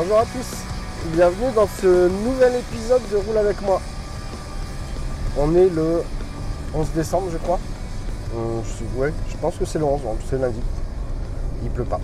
[0.00, 0.62] Bonjour à tous,
[1.12, 3.80] bienvenue dans ce nouvel épisode de Roule avec moi.
[5.36, 6.04] On est le
[6.72, 7.58] 11 décembre je crois.
[8.36, 8.60] Euh,
[9.00, 10.60] ouais, je pense que c'est le 11, donc c'est lundi.
[11.64, 11.98] Il pleut pas.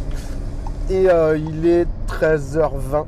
[0.91, 3.05] Et euh, il est 13h20.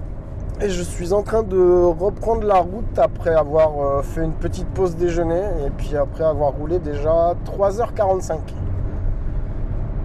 [0.61, 4.69] Et je suis en train de reprendre la route après avoir euh, fait une petite
[4.69, 8.39] pause déjeuner et puis après avoir roulé déjà 3h45.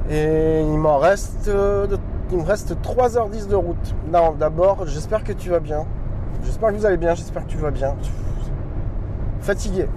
[0.09, 1.99] Et il m'en reste, de-
[2.31, 3.96] il me reste 3h10 de route.
[4.12, 5.86] Non, d'abord, j'espère que tu vas bien.
[6.44, 7.96] J'espère que vous allez bien, j'espère que tu vas bien.
[9.42, 9.88] Fatigué.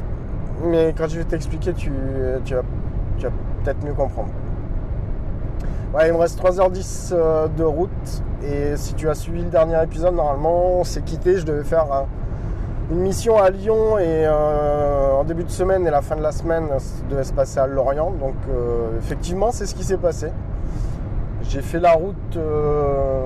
[0.62, 1.92] Mais quand je vais t'expliquer, tu,
[2.44, 2.62] tu vas,
[3.18, 4.30] tu vas peut-être mieux comprendre.
[5.94, 8.22] Ouais, il me reste 3h10 euh, de route.
[8.42, 11.36] Et si tu as suivi le dernier épisode, normalement, on s'est quitté.
[11.38, 12.06] Je devais faire un-
[12.90, 16.32] une mission à Lyon et euh, en début de semaine et la fin de la
[16.32, 18.10] semaine, ça devait se passer à Lorient.
[18.10, 20.28] Donc, euh, effectivement, c'est ce qui s'est passé.
[21.48, 23.22] J'ai fait la route euh,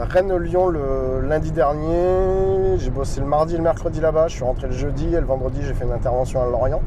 [0.00, 2.78] Rennes-Lyon le lundi dernier.
[2.78, 4.28] J'ai bossé le mardi et le mercredi là-bas.
[4.28, 6.80] Je suis rentré le jeudi et le vendredi, j'ai fait une intervention à Lorient.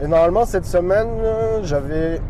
[0.00, 2.20] Et normalement, cette semaine, euh, j'avais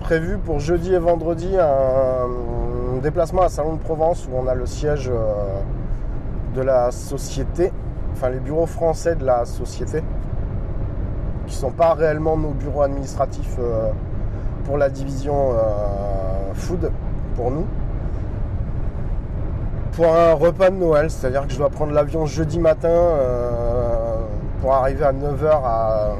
[0.00, 4.66] prévu pour jeudi et vendredi un, déplacement à Salon de Provence où on a le
[4.66, 5.60] siège euh,
[6.54, 7.72] de la société,
[8.12, 10.02] enfin les bureaux français de la société,
[11.46, 13.58] qui sont pas réellement nos bureaux administratifs
[14.70, 16.92] pour la division euh, food
[17.34, 17.66] pour nous.
[19.90, 24.14] Pour un repas de Noël, c'est-à-dire que je dois prendre l'avion jeudi matin euh,
[24.60, 26.14] pour arriver à 9h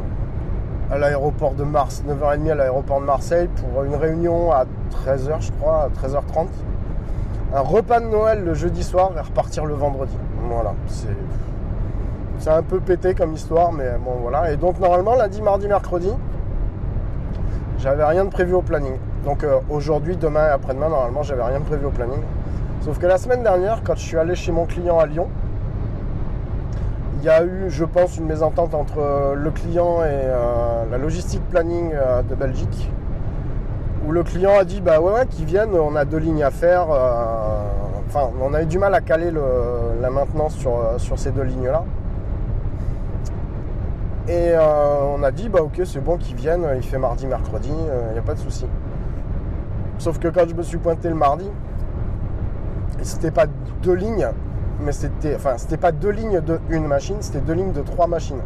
[0.90, 4.64] à, l'aéroport de Mars, 9h30 à l'aéroport de Marseille pour une réunion à
[5.06, 6.48] 13h je crois, à 13h30.
[7.54, 10.18] Un repas de Noël le jeudi soir et repartir le vendredi.
[10.50, 10.74] Voilà,
[12.40, 14.50] c'est un peu pété comme histoire, mais bon voilà.
[14.50, 16.10] Et donc normalement lundi, mardi, mercredi,
[17.80, 18.94] j'avais rien de prévu au planning.
[19.24, 22.20] Donc euh, aujourd'hui, demain et après-demain, normalement, j'avais rien de prévu au planning.
[22.82, 25.28] Sauf que la semaine dernière, quand je suis allé chez mon client à Lyon,
[27.18, 30.96] il y a eu, je pense, une mésentente entre euh, le client et euh, la
[30.98, 31.92] logistique planning
[32.28, 32.90] de Belgique.
[34.06, 36.50] Où le client a dit, bah ouais, ouais, qu'ils viennent, on a deux lignes à
[36.50, 36.86] faire.
[38.08, 41.42] Enfin, on a eu du mal à caler le- la maintenance sur, sur ces deux
[41.42, 41.84] lignes-là.
[44.30, 47.68] Et euh, on a dit, bah ok, c'est bon qu'ils viennent, il fait mardi, mercredi,
[47.68, 48.64] il n'y a pas de souci.
[49.98, 51.50] Sauf que quand je me suis pointé le mardi,
[53.02, 53.46] c'était pas
[53.82, 54.28] deux lignes,
[54.84, 58.06] mais c'était, enfin, c'était pas deux lignes de une machine, c'était deux lignes de trois
[58.06, 58.40] machines.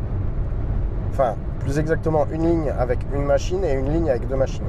[1.11, 4.65] Enfin, plus exactement, une ligne avec une machine et une ligne avec deux machines.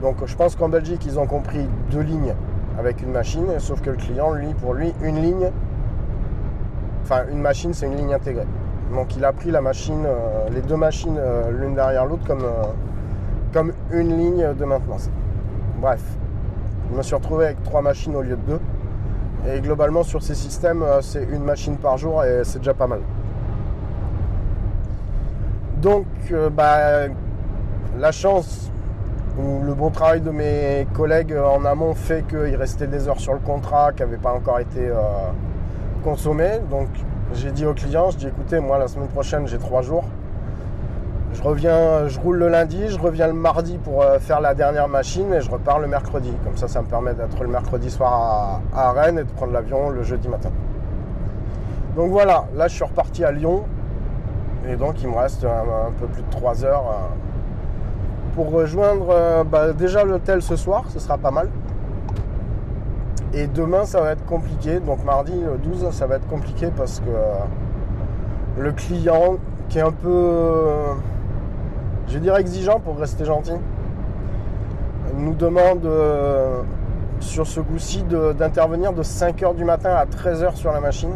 [0.00, 2.34] Donc je pense qu'en Belgique, ils ont compris deux lignes
[2.76, 5.50] avec une machine, sauf que le client, lui, pour lui, une ligne,
[7.04, 8.48] enfin, une machine, c'est une ligne intégrée.
[8.92, 12.44] Donc il a pris la machine, euh, les deux machines euh, l'une derrière l'autre comme,
[12.44, 12.64] euh,
[13.52, 15.08] comme une ligne de maintenance.
[15.80, 16.02] Bref,
[16.90, 18.60] je me suis retrouvé avec trois machines au lieu de deux.
[19.48, 23.00] Et globalement sur ces systèmes, c'est une machine par jour et c'est déjà pas mal.
[25.80, 26.06] Donc
[26.52, 27.08] bah,
[27.98, 28.70] la chance
[29.36, 33.32] ou le bon travail de mes collègues en amont fait qu'il restait des heures sur
[33.32, 34.94] le contrat qui n'avaient pas encore été euh.
[36.70, 36.88] Donc
[37.34, 40.04] j'ai dit au client, je dis écoutez, moi la semaine prochaine j'ai trois jours.
[41.34, 44.86] Je reviens, je roule le lundi, je reviens le mardi pour euh, faire la dernière
[44.88, 46.30] machine et je repars le mercredi.
[46.44, 49.52] Comme ça, ça me permet d'être le mercredi soir à, à Rennes et de prendre
[49.52, 50.50] l'avion le jeudi matin.
[51.96, 53.64] Donc voilà, là je suis reparti à Lyon
[54.66, 59.44] et donc il me reste un, peu plus de 3 heures euh, pour rejoindre euh,
[59.44, 61.48] bah, déjà l'hôtel ce soir, ce sera pas mal.
[63.34, 67.00] Et demain ça va être compliqué, donc mardi le 12 ça va être compliqué parce
[67.00, 67.34] que euh,
[68.58, 69.36] le client
[69.70, 70.68] qui est un peu,
[72.08, 73.54] je vais dire exigeant pour rester gentil,
[75.16, 76.60] nous demande euh,
[77.20, 78.04] sur ce coup-ci
[78.38, 81.12] d'intervenir de, 5h du matin à 13h sur la machine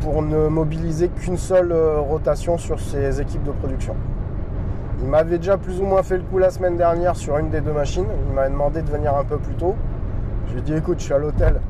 [0.00, 3.94] pour ne mobiliser qu'une seule euh, rotation sur ses équipes de production.
[5.00, 7.60] Il m'avait déjà plus ou moins fait le coup la semaine dernière sur une des
[7.60, 8.06] deux machines.
[8.28, 9.76] Il m'avait demandé de venir un peu plus tôt.
[10.46, 11.60] Je lui ai dit écoute, je suis à l'hôtel.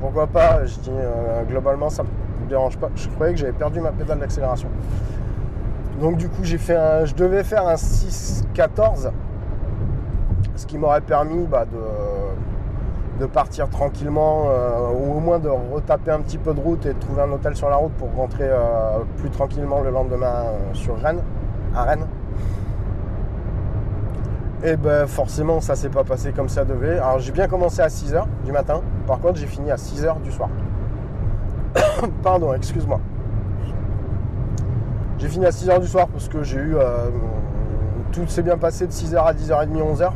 [0.00, 0.64] Pourquoi pas?
[0.64, 2.90] Je dis euh, globalement ça me dérange pas.
[2.94, 4.68] Je croyais que j'avais perdu ma pédale d'accélération.
[6.00, 7.04] Donc du coup j'ai fait un.
[7.04, 9.10] Je devais faire un 6-14.
[10.54, 16.10] Ce qui m'aurait permis bah, de, de, partir tranquillement euh, ou au moins de retaper
[16.10, 18.48] un petit peu de route et de trouver un hôtel sur la route pour rentrer
[18.48, 21.22] euh, plus tranquillement le lendemain sur Rennes,
[21.74, 22.06] à Rennes.
[24.64, 26.98] Et ben forcément ça s'est pas passé comme ça devait.
[26.98, 30.32] Alors j'ai bien commencé à 6h du matin, par contre j'ai fini à 6h du
[30.32, 30.48] soir.
[32.22, 33.00] Pardon, excuse-moi.
[35.18, 36.76] J'ai fini à 6h du soir parce que j'ai eu...
[36.76, 37.10] Euh,
[38.12, 40.10] tout s'est bien passé de 6h à 10h30, 11h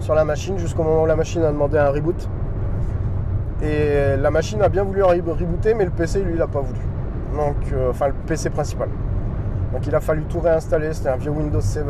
[0.00, 2.28] sur la machine jusqu'au moment où la machine a demandé un reboot.
[3.62, 6.80] Et la machine a bien voulu rebooter mais le PC lui il pas voulu.
[7.34, 8.88] Donc, euh, enfin le PC principal.
[9.72, 11.84] Donc il a fallu tout réinstaller, c'était un vieux Windows 7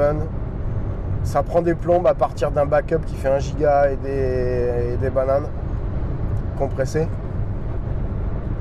[1.28, 3.96] ça prend des plombes à partir d'un backup qui fait 1 giga et
[4.96, 5.46] des, bananes
[6.58, 7.06] compressées.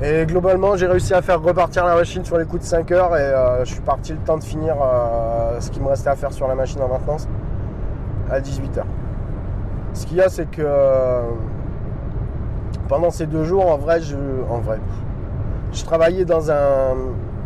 [0.03, 3.15] Et globalement, j'ai réussi à faire repartir la machine sur les coups de 5 heures
[3.15, 6.17] et euh, je suis parti le temps de finir euh, ce qui me restait à
[6.17, 7.25] faire sur la machine en maintenance
[8.29, 8.85] à 18 heures.
[9.93, 11.21] Ce qu'il y a, c'est que euh,
[12.89, 14.17] pendant ces deux jours, en vrai, je,
[14.49, 14.79] en vrai,
[15.71, 16.95] je travaillais dans un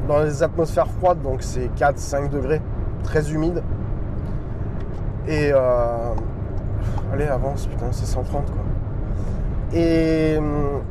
[0.08, 2.60] dans les atmosphères froides, donc c'est 4-5 degrés,
[3.04, 3.62] très humide.
[5.28, 6.14] Et euh,
[7.14, 8.64] allez, avance, putain, c'est 130 quoi.
[9.74, 10.82] Et hum,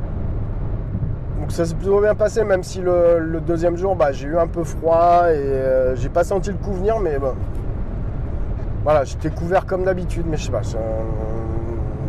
[1.39, 4.47] donc ça s'est plutôt bien passé, même si le, deuxième jour, bah, j'ai eu un
[4.47, 7.33] peu froid et euh, j'ai pas senti le coup venir, mais bon.
[8.83, 10.61] Voilà, j'étais couvert comme d'habitude, mais je sais pas,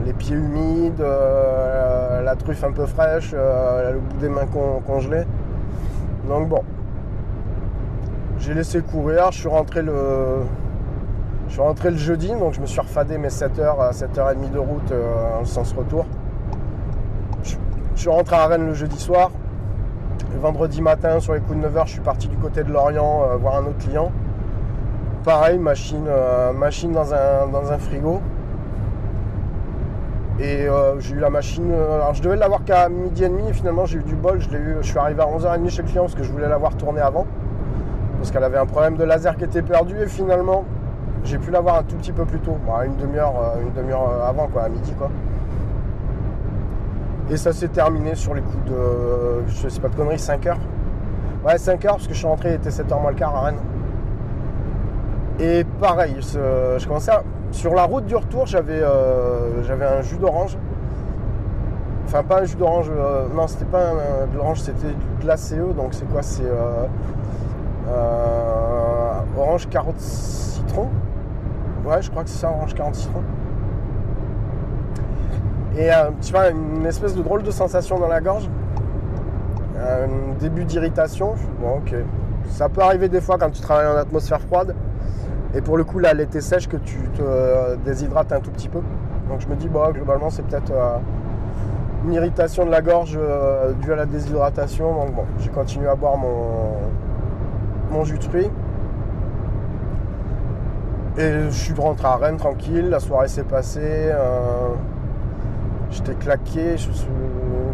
[0.07, 4.47] les pieds humides, euh, la truffe un peu fraîche, le bout des mains
[4.87, 5.25] congelées.
[6.29, 6.63] Donc bon,
[8.39, 10.39] j'ai laissé courir, je suis rentré le,
[11.53, 14.59] je suis rentré le jeudi, donc je me suis refadé mes 7h à 7h30 de
[14.59, 16.07] route euh, en sens retour.
[17.45, 17.57] Je,
[17.95, 19.31] suis rentré à Rennes le jeudi soir.
[20.33, 23.25] Le vendredi matin, sur les coups de 9h, je suis parti du côté de Lorient
[23.25, 24.11] euh, voir un autre client.
[25.25, 28.23] Pareil, machine, euh, machine dans, un, frigo.
[30.41, 30.69] Et
[31.01, 31.71] j'ai eu la machine.
[31.71, 34.41] alors je devais l'avoir qu'à midi et demi et finalement j'ai eu du bol.
[34.41, 34.49] Je,
[34.81, 37.27] je suis arrivé à 11h30 chez le client parce que je voulais l'avoir tournée avant.
[38.17, 40.65] Parce qu'elle avait un problème de laser qui était perdu et finalement
[41.25, 44.49] j'ai pu l'avoir un tout petit peu plus tôt, une demi-heure, euh, demi-heure euh, avant,
[44.49, 45.11] quoi, à midi, quoi.
[47.31, 50.59] Et ça s'est terminé sur les coups de, je sais pas de conneries, 5 heures.
[51.45, 53.41] Ouais, 5 heures, parce que je suis rentré, il était 7h moins le quart à
[53.43, 53.61] Rennes.
[55.39, 60.59] Et pareil, je commençais à, sur la route du retour, j'avais euh, un jus d'orange.
[62.07, 62.91] Enfin, pas un jus d'orange,
[63.35, 63.93] non, c'était pas
[64.31, 66.43] de l'orange, c'était du glacéeux, donc c'est quoi C'est
[69.39, 70.89] orange carotte citron.
[71.85, 73.25] Ouais, je crois que c'est ça, orange 46 francs.
[75.77, 78.49] Et euh, tu vois, une espèce de drôle de sensation dans la gorge.
[79.77, 81.35] Un début d'irritation.
[81.61, 81.95] Bon, ok.
[82.51, 84.77] Ça peut arriver des fois quand tu travailles en atmosphère froide.
[85.55, 88.69] Et pour le coup, là, l'été sèche que tu te euh, déshydrates un tout petit
[88.69, 88.81] peu.
[89.29, 90.99] Donc je me dis, bon, globalement, c'est peut-être euh,
[92.05, 93.19] une irritation de la gorge
[93.81, 94.95] due à la déshydratation.
[94.95, 96.77] Donc bon, j'ai continué à boire mon,
[97.91, 98.51] mon jus de fruits.
[101.19, 103.81] Et je suis rentré à Rennes tranquille, la soirée s'est passée.
[103.83, 104.69] Euh,
[105.91, 106.89] j'étais claqué, je,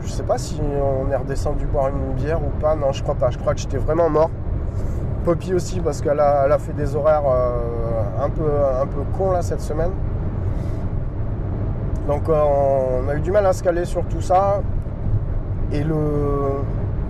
[0.02, 3.14] je, sais pas si on est redescendu boire une bière ou pas, non je crois
[3.14, 4.30] pas, je crois que j'étais vraiment mort.
[5.25, 9.92] Poppy aussi parce qu'elle a, fait des horaires euh, un, peu, cons là cette semaine.
[12.09, 12.42] Donc euh,
[13.04, 14.62] on a eu du mal à se caler sur tout ça.
[15.71, 15.95] Et le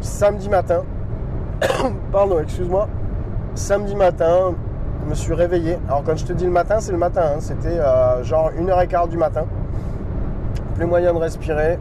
[0.00, 0.82] samedi matin,
[2.12, 2.86] pardon, excuse-moi,
[3.54, 4.54] samedi matin,
[5.06, 5.78] me suis réveillé.
[5.88, 7.22] Alors quand je te dis le matin, c'est le matin.
[7.24, 7.40] Hein.
[7.40, 9.44] C'était euh, genre 1h15 du matin.
[10.74, 11.78] Plus moyen de respirer.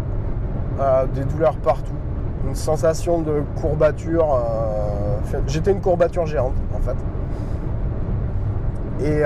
[0.80, 1.94] Euh, des douleurs partout.
[2.48, 4.34] Une sensation de courbature.
[4.34, 6.96] Euh, j'étais une courbature géante en fait.
[9.06, 9.22] Et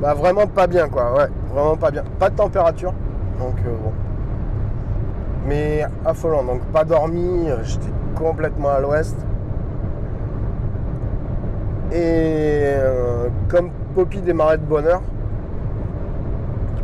[0.00, 1.12] bah, vraiment pas bien quoi.
[1.14, 2.04] Ouais, vraiment pas bien.
[2.18, 2.92] Pas de température.
[3.38, 3.92] Donc bon.
[5.46, 6.44] Mais affolant.
[6.44, 7.48] Donc pas dormi.
[7.62, 9.16] J'étais complètement à l'ouest.
[11.92, 15.02] Et euh, comme Poppy démarrait de bonne heure,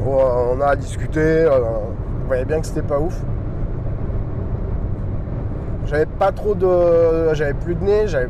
[0.06, 1.50] on a discuté, euh,
[2.24, 3.20] on voyait bien que c'était pas ouf.
[5.86, 7.34] J'avais pas trop de.
[7.34, 8.28] J'avais plus de nez, j'avais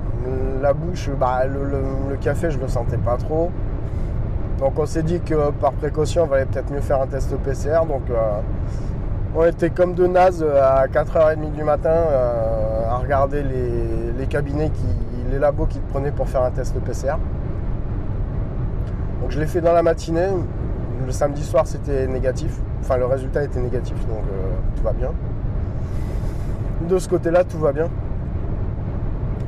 [0.63, 3.51] la bouche, bah, le, café, je le sentais pas trop.
[4.59, 7.81] Donc on s'est dit que par précaution, il valait peut-être mieux faire un test PCR.
[7.87, 8.15] Donc euh,
[9.35, 11.95] on était comme de nazes à 4h30 du matin
[12.89, 14.87] à regarder les, cabinets, qui,
[15.33, 17.17] les labos qui te prenaient pour faire un test PCR.
[19.21, 20.29] Donc je l'ai fait dans la matinée.
[21.05, 22.57] Le samedi soir, c'était négatif.
[22.81, 25.11] Enfin, le résultat était négatif, donc euh, tout va bien.
[26.89, 27.89] De ce côté-là, tout va bien.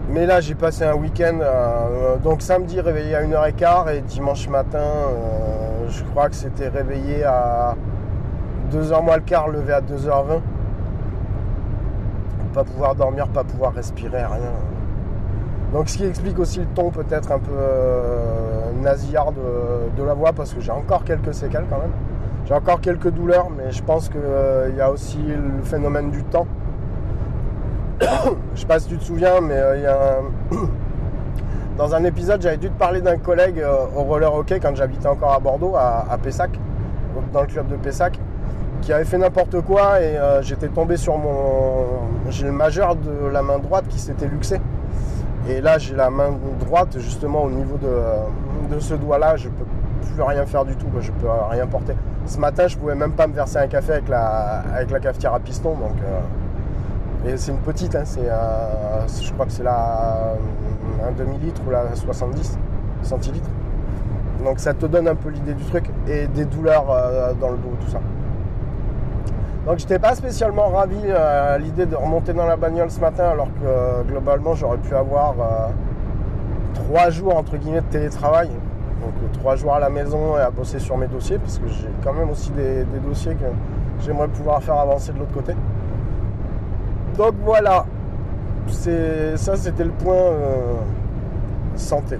[0.08, 1.38] Mais là, j'ai passé un week-end.
[1.40, 7.24] Euh, donc samedi, réveillé à 1h15 et dimanche matin, euh, je crois que c'était réveillé
[7.24, 7.76] à
[8.72, 10.40] 2h moins le quart, levé à 2h20.
[12.52, 14.73] Pas pouvoir dormir, pas pouvoir respirer, rien.
[15.74, 20.32] Donc ce qui explique aussi le ton peut-être un peu euh, nasillard de, la voix
[20.32, 21.92] parce que j'ai encore quelques séquelles quand même.
[22.46, 26.46] J'ai encore quelques douleurs, mais je pense qu'il y a aussi le phénomène du temps
[28.54, 30.20] je sais pas si tu te souviens, mais euh,
[31.78, 35.06] dans un épisode, j'avais dû te parler d'un collègue euh, au roller hockey quand j'habitais
[35.06, 36.50] encore à Bordeaux, à, Pessac,
[37.32, 38.18] dans le club de Pessac,
[38.80, 41.86] qui avait fait n'importe quoi et euh, j'étais tombé sur mon.
[42.30, 44.60] J'ai le majeur de la main droite qui s'était luxé.
[45.48, 49.36] Et là, j'ai la main droite justement au niveau de, ce doigt-là.
[49.36, 49.64] Je peux
[50.14, 50.86] plus rien faire du tout.
[51.00, 51.94] Je peux rien porter.
[52.26, 55.34] Ce matin, je pouvais même pas me verser un café avec la, avec la cafetière
[55.34, 55.76] à piston.
[55.76, 55.96] Donc,
[57.36, 60.34] c'est une petite, hein, euh, je crois que c'est la
[61.06, 62.58] un demi-litre ou la 70
[63.02, 63.50] centilitres.
[64.44, 67.56] Donc ça te donne un peu l'idée du truc et des douleurs euh, dans le
[67.56, 68.00] dos, tout ça.
[69.66, 73.24] Donc j'étais pas spécialement ravi euh, à l'idée de remonter dans la bagnole ce matin
[73.24, 75.34] alors que globalement j'aurais pu avoir
[76.74, 78.48] trois jours entre guillemets de télétravail.
[78.48, 81.88] Donc trois jours à la maison et à bosser sur mes dossiers parce que j'ai
[82.02, 83.46] quand même aussi des dossiers que
[84.04, 85.54] j'aimerais pouvoir faire avancer de l'autre côté.
[87.16, 87.86] Donc voilà,
[88.66, 90.74] ça c'était le point euh,
[91.76, 92.18] santé.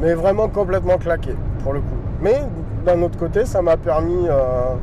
[0.00, 1.96] Mais vraiment complètement claqué pour le coup.
[2.20, 2.42] Mais
[2.84, 4.74] d'un autre côté, ça m'a permis euh,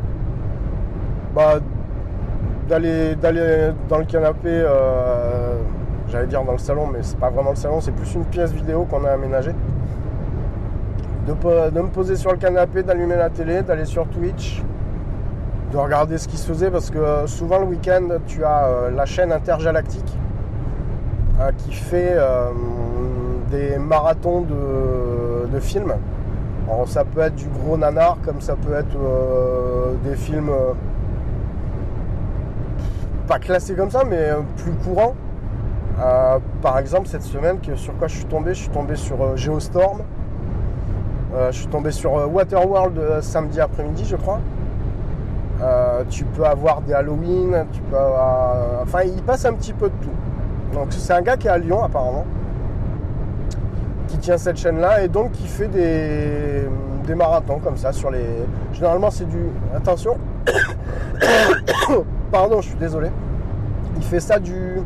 [1.36, 1.60] bah,
[2.70, 3.15] d'aller
[3.89, 5.58] dans le canapé, euh,
[6.08, 8.54] j'allais dire dans le salon, mais c'est pas vraiment le salon, c'est plus une pièce
[8.54, 9.54] vidéo qu'on a aménagée.
[11.27, 11.34] De,
[11.72, 14.63] de, me poser sur le canapé, d'allumer la télé, d'aller sur Twitch,
[15.74, 19.06] de regarder ce qui se faisait parce que souvent le week-end tu as euh, la
[19.06, 20.18] chaîne intergalactique
[21.42, 22.15] euh, qui fait
[23.51, 25.96] des marathons de, films.
[26.68, 28.98] Alors, ça peut être du gros nanar comme ça peut être
[30.04, 30.51] des films
[33.27, 35.15] pas classés comme ça mais plus courants.
[36.62, 40.01] par exemple cette semaine sur quoi je suis tombé, je suis tombé sur Geostorm.
[41.34, 44.39] je suis tombé sur Waterworld samedi après-midi je crois.
[45.62, 47.98] Euh, tu peux avoir des Halloween, tu peux
[48.82, 50.10] Enfin, il passe un petit peu de tout.
[50.74, 52.25] Donc c'est un gars qui est à Lyon apparemment,
[54.08, 56.67] qui tient cette chaîne-là et donc qui fait des,
[57.08, 58.25] des marathons comme ça sur les...
[58.74, 59.48] Généralement c'est du...
[59.75, 60.17] Attention.
[62.32, 63.10] Pardon, je suis désolé.
[63.98, 64.82] Il fait ça du...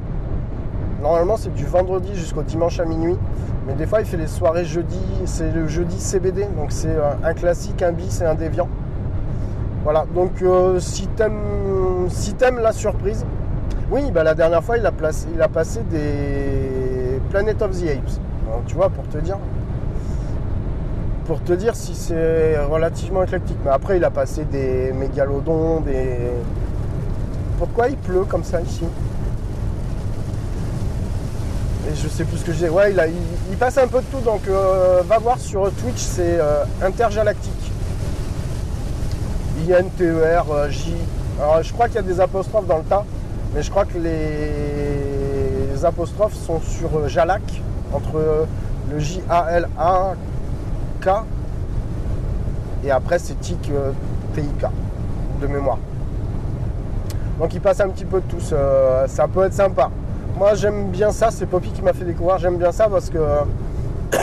[1.01, 3.17] Normalement c'est du vendredi jusqu'au dimanche à minuit.
[3.67, 4.99] Mais des fois il fait les soirées jeudi.
[5.25, 6.45] C'est le jeudi CBD.
[6.57, 8.67] Donc c'est un classique, un bis et un déviant.
[9.83, 13.25] Voilà, donc euh, si t'aimes si la surprise,
[13.91, 14.91] oui, bah, la dernière fois il a,
[15.33, 18.19] il a passé des Planet of the Apes.
[18.67, 19.37] tu vois, pour te dire.
[21.25, 23.57] Pour te dire si c'est relativement éclectique.
[23.63, 26.17] Mais après il a passé des mégalodons, des.
[27.59, 28.85] Pourquoi il pleut comme ça ici
[31.87, 32.69] Et je sais plus ce que disais.
[32.69, 35.99] Ouais, il, a, il, passe un peu de tout, donc euh, va voir sur Twitch,
[35.99, 37.71] c'est euh, intergalactique.
[39.67, 40.69] I-N-T-E-R, euh,
[41.61, 43.03] je crois qu'il y a des apostrophes dans le tas,
[43.53, 47.41] mais je crois que les apostrophes sont sur euh, Jalac,
[47.93, 48.45] entre euh,
[48.89, 51.09] le J-A-L-A-K
[52.85, 53.69] et après c'est TIC
[54.33, 54.67] T-I-K
[55.41, 55.79] de mémoire.
[57.39, 59.89] Donc il passe un petit peu de tout, ça peut être sympa.
[60.37, 63.19] Moi j'aime bien ça, c'est Poppy qui m'a fait découvrir, j'aime bien ça parce que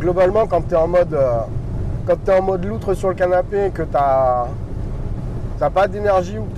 [0.00, 1.16] globalement quand tu es en mode
[2.06, 6.38] quand tu es en mode loutre sur le canapé et que tu n'as pas d'énergie
[6.38, 6.54] ou que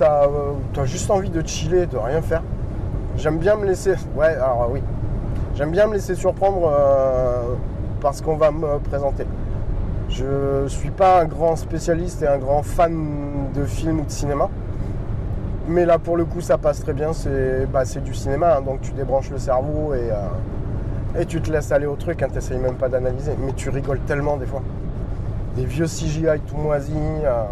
[0.73, 2.43] tu as, juste envie de chiller, de rien faire,
[3.15, 3.95] j'aime bien me laisser.
[4.15, 4.81] Ouais, alors oui.
[5.55, 7.55] J'aime bien me laisser surprendre euh,
[8.01, 9.25] par ce qu'on va me présenter.
[10.09, 14.11] Je ne suis pas un grand spécialiste et un grand fan de films ou de
[14.11, 14.49] cinéma.
[15.67, 17.13] Mais là, pour le coup, ça passe très bien.
[17.13, 21.51] C'est bah, du cinéma, hein, donc tu débranches le cerveau et, euh, et tu te
[21.51, 22.23] laisses aller au truc.
[22.23, 23.33] Hein, tu n'essayes même pas d'analyser.
[23.39, 24.61] Mais tu rigoles tellement des fois
[25.57, 26.93] des vieux CGI tout moisis,
[27.23, 27.43] euh,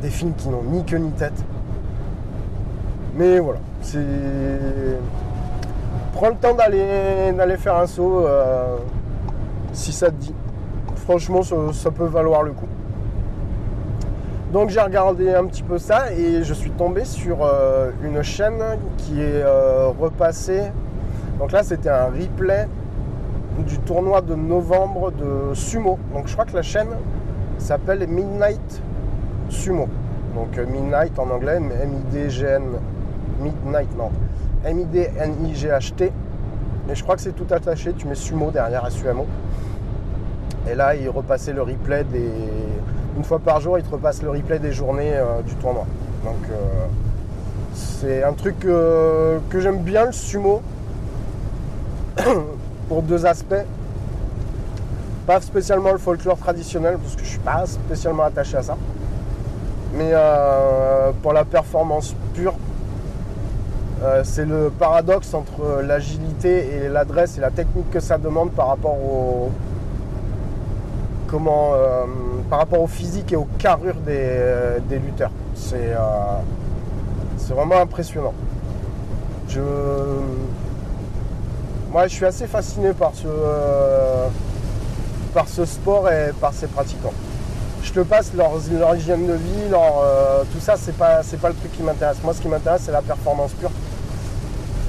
[0.00, 1.44] des films qui n'ont ni queue ni tête.
[3.14, 3.98] Mais voilà, c'est.
[6.14, 8.78] Prends le temps d'aller, d'aller faire un saut euh,
[9.72, 10.34] si ça te dit.
[10.96, 12.66] Franchement, ça, peut valoir le coup.
[14.52, 18.62] Donc j'ai regardé un petit peu ça et je suis tombé sur euh, une chaîne
[18.96, 20.70] qui est euh, repassée.
[21.38, 22.68] Donc là c'était un replay
[23.66, 25.98] du tournoi de novembre de sumo.
[26.14, 26.90] Donc je crois que la chaîne
[27.58, 28.82] s'appelle Midnight
[29.48, 29.88] Sumo.
[30.34, 32.62] Donc Midnight en anglais, M-I-D-G-N.
[33.40, 34.10] Midnight, non.
[34.64, 36.04] M-I-D-N-I-G-H-T.
[36.04, 39.26] Et je crois que c'est tout attaché, tu mets sumo derrière S-U-M-O.
[40.70, 42.30] Et là, il repassait le replay des.
[43.16, 45.86] Une fois par jour, il te repasse le replay des journées euh, du tournoi.
[46.24, 46.86] Donc, euh,
[47.74, 50.62] c'est un truc que j'aime bien, le sumo.
[52.88, 53.54] pour deux aspects.
[55.26, 58.76] Pas spécialement le folklore traditionnel, parce que je suis pas spécialement attaché à ça.
[59.94, 62.54] Mais euh, pour la performance pure,
[64.02, 68.68] euh, c'est le paradoxe entre l'agilité et l'adresse et la technique que ça demande par
[68.68, 69.50] rapport au
[71.26, 72.04] comment euh,
[72.48, 75.30] par rapport au physique et aux carrures des, lutteurs.
[75.54, 75.94] C'est
[77.36, 78.34] c'est vraiment impressionnant.
[79.48, 79.60] Je
[81.90, 83.28] moi je suis assez fasciné par ce
[85.34, 87.12] par ce sport et par ses pratiquants
[87.86, 91.72] je te passe leur, hygiène de vie, euh, tout ça, c'est pas, pas le truc
[91.72, 92.16] qui m'intéresse.
[92.22, 93.70] Moi, ce qui m'intéresse, c'est la performance pure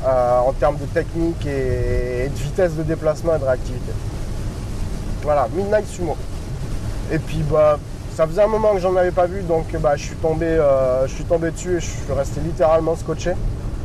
[0.06, 3.92] euh, en termes de technique et, de vitesse de déplacement et de réactivité.
[5.24, 6.16] Voilà, Midnight Sumo.
[7.12, 7.80] Et puis, bah,
[8.16, 11.08] ça faisait un moment que j'en avais pas vu, donc bah, je, suis tombé, euh,
[11.08, 13.34] je suis tombé dessus et je suis resté littéralement scotché.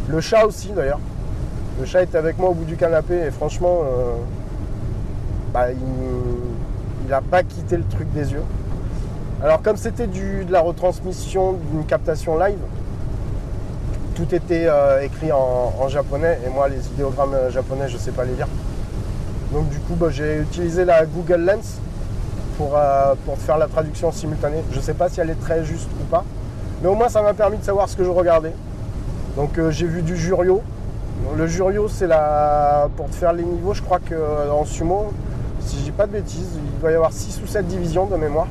[0.08, 1.00] Le chat aussi, d'ailleurs.
[1.80, 3.80] Le chat était avec moi au bout du canapé et franchement,
[5.52, 8.42] bah, il n'a pas quitté le truc des yeux.
[9.42, 12.60] Alors comme c'était de la retransmission d'une captation live,
[14.14, 18.24] tout était euh, écrit en, japonais et moi les idéogrammes euh, japonais je sais pas
[18.24, 18.46] les lire.
[19.52, 21.78] Donc du coup bah, j'ai utilisé la Google Lens
[22.56, 24.62] pour, euh, faire la traduction simultanée.
[24.70, 26.24] Je ne sais pas si elle est très juste ou pas,
[26.82, 28.52] mais au moins ça m'a permis de savoir ce que je regardais.
[29.36, 30.62] Donc j'ai vu du Jurio.
[31.36, 32.88] Le Jurio c'est la.
[32.96, 35.12] pour faire les niveaux, je crois qu'en sumo,
[35.60, 38.16] si je dis pas de bêtises, il doit y avoir 6 ou 7 divisions de
[38.16, 38.46] mémoire.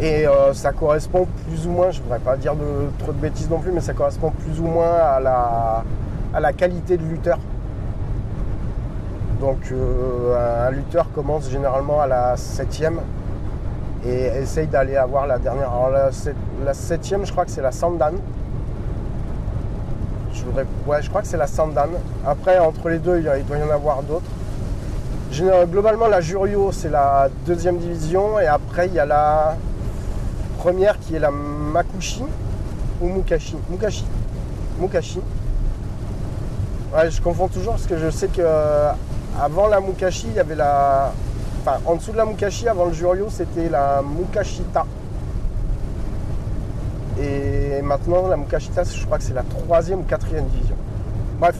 [0.00, 3.18] Et euh, ça correspond plus ou moins, je ne voudrais pas dire de, trop de
[3.18, 5.84] bêtises non plus, mais ça correspond plus ou moins à la,
[6.34, 7.38] à la qualité de lutteur.
[9.44, 12.98] Donc euh, un lutteur commence généralement à la septième
[14.06, 15.70] et essaye d'aller avoir la dernière.
[15.70, 18.14] Alors la, septième, je crois que c'est la Sandan.
[20.32, 21.90] Je voudrais, ouais, je crois que c'est la Sandan.
[22.26, 24.24] Après, entre les deux, il, doit y en avoir d'autres.
[25.70, 28.40] Globalement, la Jurio, c'est la deuxième division.
[28.40, 29.56] Et après, il y a la
[30.56, 32.22] première qui est la Makushi
[33.02, 33.58] ou Mukashi.
[33.68, 34.06] Mukashi.
[34.80, 35.20] Mukashi.
[36.96, 38.40] Ouais, je confonds toujours parce que je sais que
[39.40, 41.12] avant la Mukashi, il y avait la.
[41.60, 44.86] Enfin, en dessous de la Mukashi, avant le Juryo, c'était la Mukashita.
[47.20, 50.76] Et maintenant, la Mukashita, je crois que c'est la troisième ou quatrième division.
[51.38, 51.56] Bref,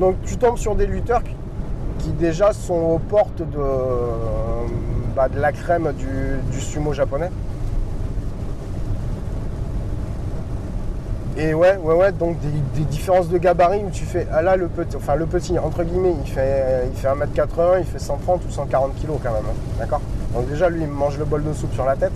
[0.00, 1.22] donc tu tombes sur des lutteurs
[1.98, 3.64] qui, déjà sont aux portes de,
[5.14, 7.30] bah, de la crème du sumo japonais.
[11.38, 14.68] Et ouais, ouais, ouais, donc des, différences de gabarit où tu fais, ah là, le
[14.68, 18.50] petit, enfin le petit, entre guillemets, il fait, il fait 1m80, il fait 130 ou
[18.50, 20.00] 140 kg quand même, hein, d'accord?
[20.32, 22.12] Donc déjà, lui, il mange le bol de soupe sur la tête,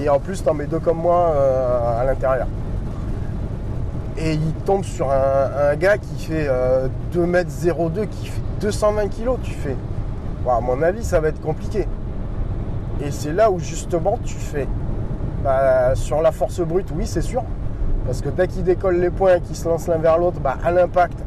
[0.00, 2.46] et en plus, t'en mets deux comme moi euh, à l'intérieur.
[4.16, 6.48] Et il tombe sur un, gars qui fait
[7.14, 9.76] 2m02, euh, qui fait 220 kg, tu fais,
[10.48, 11.88] à mon avis, ça va être compliqué.
[13.04, 14.68] Et c'est là où justement tu fais,
[15.42, 17.42] bah, sur la force brute, oui, c'est sûr,
[18.06, 20.56] parce que dès qu'ils décollent les points et qu'ils se lancent l'un vers l'autre, bah,
[20.64, 21.18] à l'impact,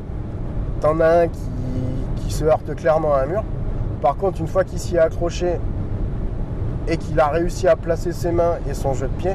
[0.80, 3.44] t'en as un qui, se heurte clairement à un mur.
[4.02, 5.60] Par contre, une fois qu'il s'y est accroché
[6.88, 9.32] et qu'il a réussi à placer ses mains et son jeu de pied,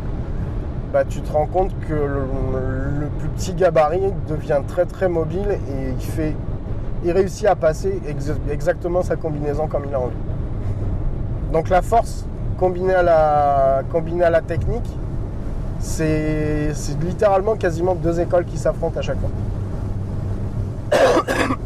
[0.93, 5.91] bah, tu te rends compte que le, plus petit gabarit devient très très mobile et
[5.91, 6.35] il, fait,
[7.05, 8.01] il réussit à passer
[8.49, 10.17] exactement sa combinaison comme il a envie.
[11.53, 12.27] Donc la force
[12.59, 14.89] combinée à la technique,
[15.85, 19.31] c'est littéralement quasiment deux écoles qui s'affrontent à chaque fois.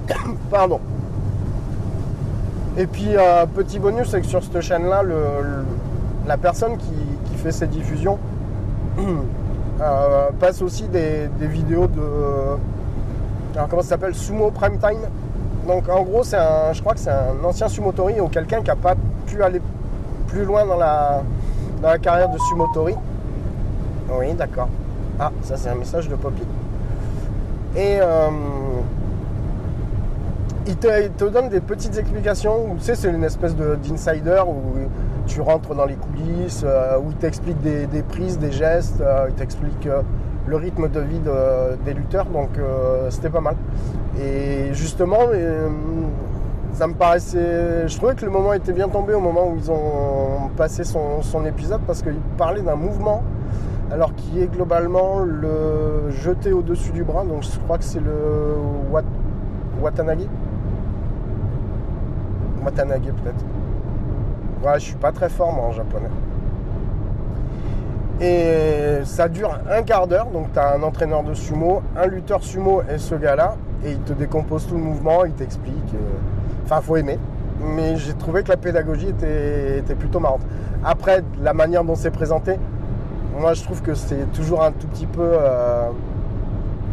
[0.51, 0.81] Pardon.
[2.77, 5.03] Et puis, un petit bonus, c'est que sur cette chaîne-là,
[6.27, 6.93] la personne qui,
[7.37, 8.19] fait ces diffusions
[9.81, 12.03] euh, passe aussi des, vidéos de.
[13.55, 15.09] Alors, comment ça s'appelle Sumo Prime Time.
[15.69, 18.69] Donc, en gros, c'est un, je crois que c'est un ancien sumotori ou quelqu'un qui
[18.69, 19.61] n'a pas pu aller
[20.27, 21.23] plus loin dans la,
[21.81, 22.97] dans la carrière de sumotori
[24.11, 24.69] oui, d'accord.
[25.21, 26.43] Ah, ça c'est un message de Poppy.
[27.77, 28.29] Et euh,
[30.67, 32.77] il, te, donne des petites explications.
[32.79, 34.89] Tu sais, c'est une espèce d'insider où
[35.27, 39.35] tu rentres dans les coulisses, euh, où il t'explique des, prises, des gestes, euh, il
[39.35, 39.89] t'explique
[40.47, 41.21] le rythme de vie
[41.85, 42.27] des lutteurs.
[42.27, 42.51] Donc
[43.11, 43.57] c'était pas mal.
[44.21, 45.27] Et justement,
[46.73, 47.87] ça me paraissait.
[47.87, 51.23] Je trouvais que le moment était bien tombé au moment où ils ont passé son,
[51.23, 53.23] son épisode parce qu'il parlait d'un mouvement
[53.91, 57.25] alors qui est globalement le jeté au-dessus du bras.
[57.25, 58.55] Donc je crois que c'est le
[59.81, 60.29] Watanagi.
[62.65, 63.45] Watanagi peut-être.
[64.65, 66.09] Ouais, je suis pas très fort en japonais.
[68.21, 72.43] Et ça dure un quart d'heure, donc tu as un entraîneur de sumo, un lutteur
[72.43, 75.95] sumo et ce gars-là, et il te décompose tout le mouvement, il t'explique.
[75.95, 77.19] Euh, enfin, faut aimer.
[77.61, 80.43] Mais j'ai trouvé que la pédagogie était, était plutôt marrante.
[80.85, 82.59] Après, la manière dont c'est présenté,
[83.37, 85.23] moi je trouve que c'est toujours un tout petit peu.
[85.23, 85.91] Euh,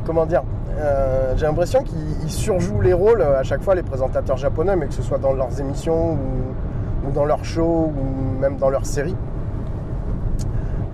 [0.05, 0.43] comment dire
[0.77, 4.93] euh, J'ai l'impression qu'ils surjouent les rôles à chaque fois, les présentateurs japonais, mais que
[4.93, 9.15] ce soit dans leurs émissions ou, dans leurs shows ou même dans leurs séries.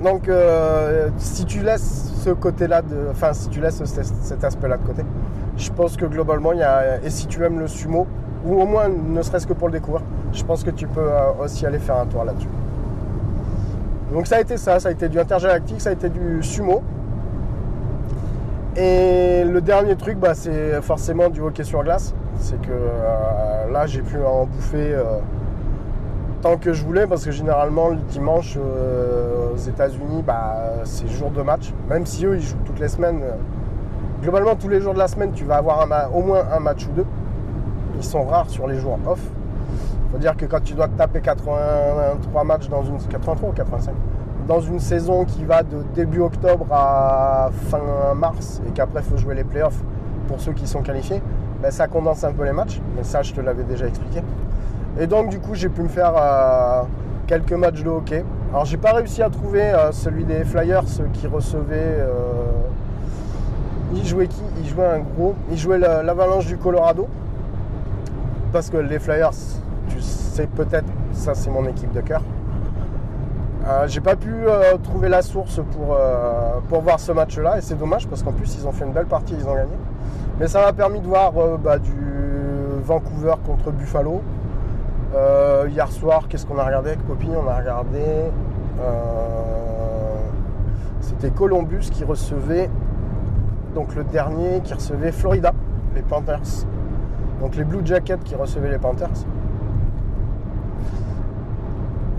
[0.04, 5.04] Donc euh, si tu laisses ce côté-là, enfin si tu laisses cet, aspect-là de côté,
[5.58, 7.04] je pense que globalement il y a.
[7.04, 8.08] Et si tu aimes le sumo,
[8.45, 11.08] ou au moins ne serait-ce que pour le découvrir, je pense que tu peux
[11.39, 12.49] aussi aller faire un tour là-dessus.
[14.12, 16.84] Donc ça a été ça, ça a été du intergalactique, ça a été du sumo.
[18.76, 22.13] Et le dernier truc, bah, c'est forcément du hockey sur glace.
[22.39, 25.19] C'est que euh, là, j'ai pu en bouffer euh,
[26.41, 31.32] tant que je voulais, parce que généralement, le dimanche euh, aux États-Unis, bah, c'est jour
[31.32, 31.74] de match.
[31.89, 33.21] Même si eux, ils jouent toutes les semaines.
[34.21, 36.91] globalement, tous les jours de la semaine, tu vas avoir au moins un match ou
[36.91, 37.06] deux.
[37.97, 39.19] Ils sont rares sur les jours off
[40.12, 43.93] faut dire que quand tu dois taper 83 matchs dans une 83 ou 85
[44.47, 49.17] dans une saison qui va de début octobre à fin mars et qu'après il faut
[49.17, 49.82] jouer les playoffs
[50.28, 51.21] pour ceux qui sont qualifiés,
[51.62, 52.82] ben, ça condense un peu les matchs.
[52.95, 54.21] Mais ça, je te l'avais déjà expliqué.
[55.00, 56.84] Et donc du coup, j'ai pu me faire euh,
[57.28, 58.24] quelques matchs de hockey.
[58.52, 61.97] Alors j'ai pas réussi à trouver euh, celui des Flyers qui recevait.
[62.00, 62.08] Euh,
[63.93, 64.41] il jouait qui?
[64.62, 65.36] Il jouait un gros.
[65.52, 67.08] Il jouait l'Avalanche du Colorado.
[68.52, 69.32] Parce que les Flyers,
[69.99, 72.21] c'est peut-être, ça c'est mon équipe de cœur.
[73.67, 77.62] Euh, j'ai pas pu euh, trouver la source pour, euh, pour voir ce match-là et
[77.62, 79.75] c'est dommage parce qu'en plus ils ont fait une belle partie, ils ont gagné.
[80.39, 81.93] Mais ça m'a permis de voir bah, du
[82.84, 84.21] Vancouver contre Buffalo.
[85.69, 87.30] hier soir, qu'est-ce qu'on a regardé avec Poppy?
[87.30, 88.01] On a regardé.
[91.01, 92.69] C'était Columbus qui recevait,
[93.75, 95.51] donc le dernier qui recevait Florida,
[95.93, 96.65] les Panthers.
[97.39, 99.25] Donc les Blue Jackets qui recevaient les Panthers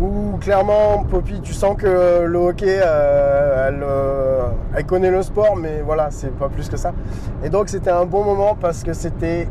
[0.01, 5.83] où clairement, Poppy, tu sens que le hockey, euh, euh, elle, connaît le sport, mais
[5.85, 6.93] voilà, c'est pas plus que ça.
[7.45, 9.49] Et donc, c'était un bon moment parce que c'était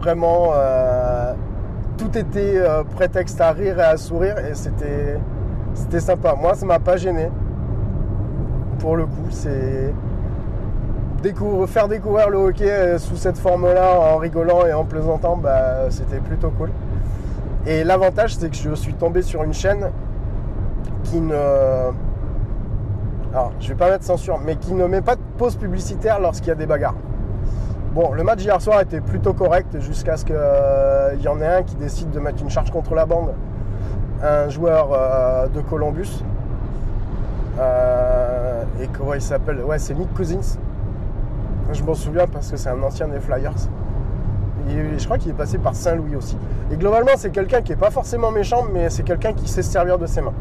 [0.00, 0.50] vraiment.
[0.54, 1.32] Euh,
[1.96, 2.62] tout était
[2.94, 5.18] prétexte à rire et à sourire, et c'était,
[5.74, 6.34] c'était sympa.
[6.34, 7.28] Moi, ça m'a pas gêné.
[8.78, 9.92] Pour le coup, c'est.
[11.66, 16.50] faire découvrir le hockey sous cette forme-là, en rigolant et en plaisantant, bah, c'était plutôt
[16.50, 16.70] cool.
[17.66, 19.90] Et l'avantage, c'est que je suis tombé sur une chaîne
[21.04, 21.34] qui ne.
[23.32, 26.48] Alors, je vais pas mettre censure, mais qui ne met pas de pause publicitaire lorsqu'il
[26.48, 26.94] y a des bagarres.
[27.94, 31.46] Bon, le match hier soir était plutôt correct jusqu'à ce qu'il euh, y en ait
[31.46, 33.34] un qui décide de mettre une charge contre la bande.
[34.22, 36.22] Un joueur euh, de Columbus.
[37.58, 39.60] Euh, et comment il s'appelle?
[39.62, 40.58] Ouais, c'est Nick Cousins.
[41.72, 43.68] Je m'en souviens parce que c'est un ancien des Flyers
[44.98, 46.36] je crois qu'il est passé par Saint-Louis aussi.
[46.72, 49.70] Et globalement, c'est quelqu'un qui n'est pas forcément méchant, mais c'est quelqu'un qui sait se
[49.70, 50.34] servir de ses mains.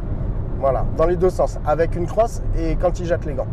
[0.60, 3.48] Voilà, dans les deux sens, avec une crosse et quand il jette les gants.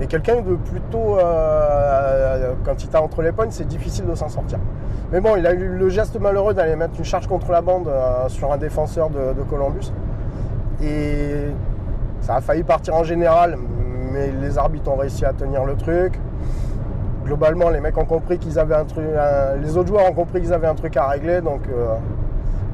[0.00, 1.18] Et quelqu'un de plutôt.
[1.18, 4.58] Euh, quand il t'a entre les poignes, c'est difficile de s'en sortir.
[5.12, 7.86] Mais bon, il a eu le geste malheureux d'aller mettre une charge contre la bande
[7.86, 9.92] euh, sur un défenseur de, de, Columbus.
[10.82, 11.46] Et
[12.20, 13.56] ça a failli partir en général,
[14.12, 16.18] mais les arbitres ont réussi à tenir le truc
[17.24, 19.04] globalement, les mecs ont compris qu'ils avaient un truc.
[19.60, 21.40] les autres joueurs ont compris qu'ils avaient un truc à régler.
[21.40, 21.94] Donc, euh,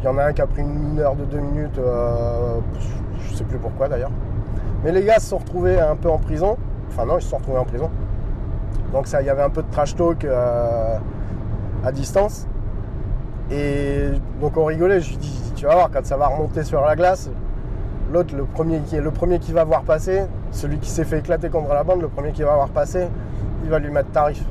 [0.01, 1.79] il y en a un qui a pris une heure de deux minutes.
[1.79, 2.59] Euh,
[3.23, 4.11] je sais plus pourquoi d'ailleurs.
[4.85, 6.57] Mais les gars se sont retrouvés un peu en prison.
[6.89, 7.91] Enfin, non, ils se sont retrouvés en prison.
[8.93, 10.97] Donc, ça, il y avait un peu de trash talk euh,
[11.85, 12.47] à distance.
[13.51, 14.09] Et
[14.41, 15.01] donc, on rigolait.
[15.01, 17.31] Je lui dis, tu vas voir, quand ça va remonter sur la glace,
[18.13, 21.51] l'autre, le premier, qui, le premier qui va voir passer, celui qui s'est fait éclater
[21.51, 23.07] contre la bande, le premier qui va voir passer,
[23.65, 24.43] il va lui mettre tarif.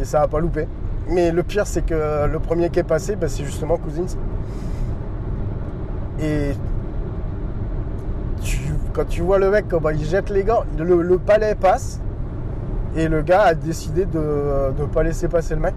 [0.00, 0.66] Et ça va pas louper.
[1.08, 4.16] Mais le pire, c'est que le premier qui est passé, bah, c'est justement Cousins.
[6.20, 6.52] Et
[8.92, 12.00] quand tu vois le mec, il jette les gants, le, palais passe.
[12.96, 15.74] Et le gars a décidé de ne pas laisser passer le mec.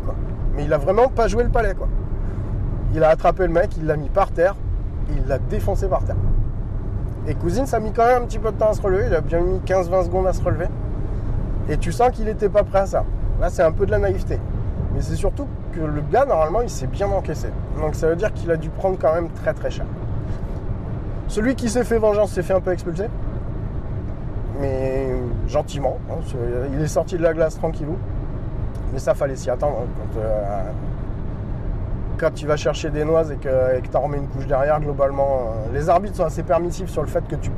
[0.56, 1.88] Mais il a vraiment pas joué le palais, quoi.
[2.94, 4.56] Il a attrapé le mec, il l'a mis par terre,
[5.16, 6.18] il l'a défoncé par terre.
[7.28, 9.06] Et Cousine, ça a mis quand même un petit peu de temps à se relever,
[9.08, 10.68] il a bien mis 15-20 secondes à se relever.
[11.70, 13.06] Et tu sens qu'il n'était pas prêt à ça.
[13.40, 14.40] Là, c'est un peu de la naïveté.
[14.94, 17.48] Mais c'est surtout que le gars, normalement, il s'est bien encaissé.
[17.80, 19.86] Donc ça veut dire qu'il a dû prendre quand même très très cher.
[21.28, 23.06] Celui qui s'est fait vengeance s'est fait un peu expulser.
[24.60, 25.16] Mais
[25.48, 25.98] gentiment.
[26.10, 26.16] Hein,
[26.74, 27.98] il est sorti de la glace tranquillou.
[28.92, 29.78] Mais ça fallait s'y attendre.
[29.82, 30.64] Hein, euh,
[32.18, 35.54] quand, tu vas chercher des noises et que tu en remets une couche derrière, globalement,
[35.70, 37.50] euh, les arbitres sont assez permissifs sur le fait que tu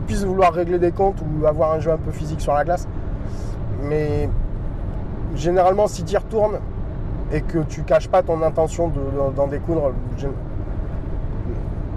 [0.00, 2.88] puisses vouloir régler des comptes ou avoir un jeu un peu physique sur la glace.
[3.84, 4.28] Mais
[5.34, 6.58] généralement, si tu y retournes
[7.32, 8.90] et que tu caches pas ton intention
[9.36, 9.92] d'en découdre,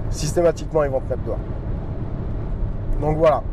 [0.10, 1.38] systématiquement, ils vont te mettre dehors.
[3.02, 3.44] Donc voilà.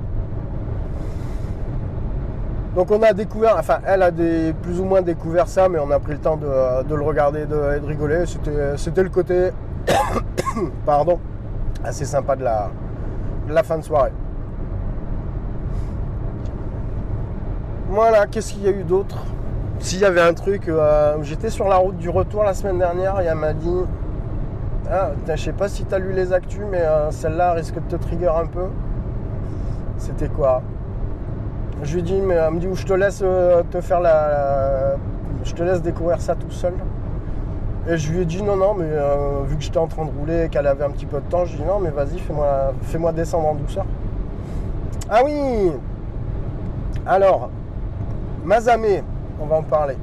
[2.75, 6.01] Donc on a découvert, enfin elle a plus ou moins découvert ça, mais on a
[6.01, 8.25] pris le temps de, le regarder et de, rigoler.
[8.77, 9.51] C'était le côté,
[10.87, 11.21] pardon,
[11.85, 12.71] assez sympa de la,
[13.49, 14.11] la fin de soirée.
[17.95, 19.19] Voilà, qu'est-ce qu'il y a eu d'autre?
[19.79, 23.21] S'il y avait un truc, euh, j'étais sur la route du retour la semaine dernière
[23.21, 23.85] et elle m'a dit
[24.91, 27.89] ah, je sais pas si tu as lu les actus, mais euh, celle-là risque de
[27.89, 28.67] te trigger un peu.
[29.97, 30.63] C'était quoi?
[31.85, 34.97] Je lui dis, mais elle me dit où je te laisse euh, te faire la,
[35.45, 36.75] Je te laisse découvrir ça tout seul.
[37.89, 38.91] Et je lui ai dit non, non, mais
[39.47, 41.45] vu que j'étais en train de rouler et qu'elle avait un petit peu de temps,
[41.45, 43.85] je lui ai dit non, mais vas-y, fais-moi fais descendre en douceur.
[45.09, 45.71] Ah oui
[47.07, 47.51] Alors,
[48.45, 49.03] Mazamé,
[49.41, 49.97] on va en parler.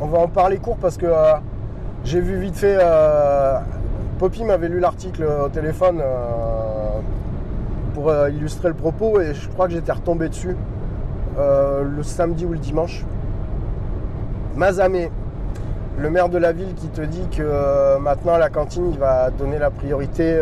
[0.00, 1.34] On va en parler court parce que euh,
[2.04, 2.78] j'ai vu vite fait.
[2.80, 3.58] Euh,
[4.18, 7.00] Poppy m'avait lu l'article au téléphone euh,
[7.94, 10.56] pour illustrer le propos et je crois que j'étais retombé dessus
[11.36, 13.04] le samedi ou le dimanche.
[14.54, 15.10] Mazamé,
[15.98, 19.58] le maire de la ville qui te dit que maintenant la cantine il va donner
[19.58, 20.40] la priorité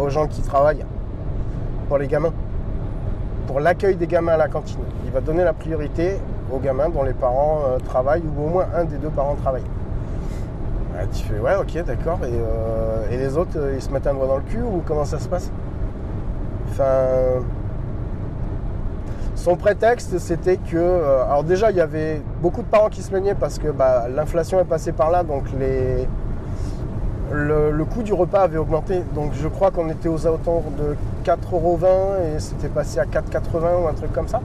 [0.00, 0.84] aux gens qui travaillent
[1.86, 2.32] pour les gamins,
[3.46, 4.80] pour l'accueil des gamins à la cantine.
[5.04, 6.18] Il va donner la priorité
[6.52, 9.64] aux gamins dont les parents euh, travaillent ou au moins un des deux parents travaille.
[11.12, 14.26] tu fais ouais ok d'accord et, euh, les autres euh, ils se mettent un doigt
[14.26, 15.50] dans le cul ou comment ça se passe?
[16.70, 17.42] Enfin
[19.34, 23.34] son prétexte c'était que alors déjà il y avait beaucoup de parents qui se plaignaient
[23.34, 26.08] parce que bah, l'inflation est passée par là donc les
[27.32, 29.02] le, coût du repas avait augmenté.
[29.14, 33.88] Donc je crois qu'on était aux alentours de 4,20€ et c'était passé à 4,80€ ou
[33.88, 34.40] un truc comme ça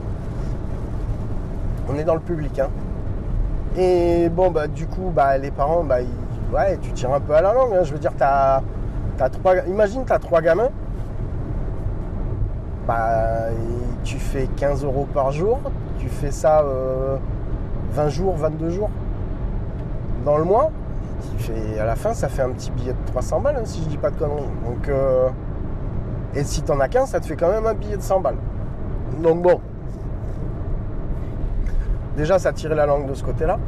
[1.88, 2.58] on est dans le public.
[2.58, 2.68] Hein.
[3.76, 5.96] Et bon, bah, du coup, bah, les parents, bah,
[6.52, 7.72] ouais, tu tires un peu à la langue.
[7.74, 7.84] Hein.
[7.84, 8.62] Je veux dire, t'as,
[9.20, 10.70] as trois, imagine, tu as trois gamins.
[12.86, 13.48] Bah,
[14.04, 15.60] tu fais 15 euros par jour.
[15.98, 18.90] Tu fais ça 20 euh, jours, 22 jours
[20.24, 20.70] dans le mois.
[21.38, 23.88] Tu à la fin, ça fait un petit billet de 300 balles, hein, si je
[23.88, 24.42] dis pas de conneries.
[24.64, 25.28] Donc, euh,
[26.34, 28.36] et si t'en as 15, ça te fait quand même un billet de 100 balles.
[29.22, 29.60] Donc bon,
[32.16, 33.58] Déjà, ça tirait la langue de ce côté-là.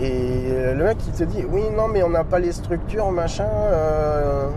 [0.00, 3.46] Et le mec qui te dit oui non mais on n'a pas les structures machin
[3.46, 4.48] euh,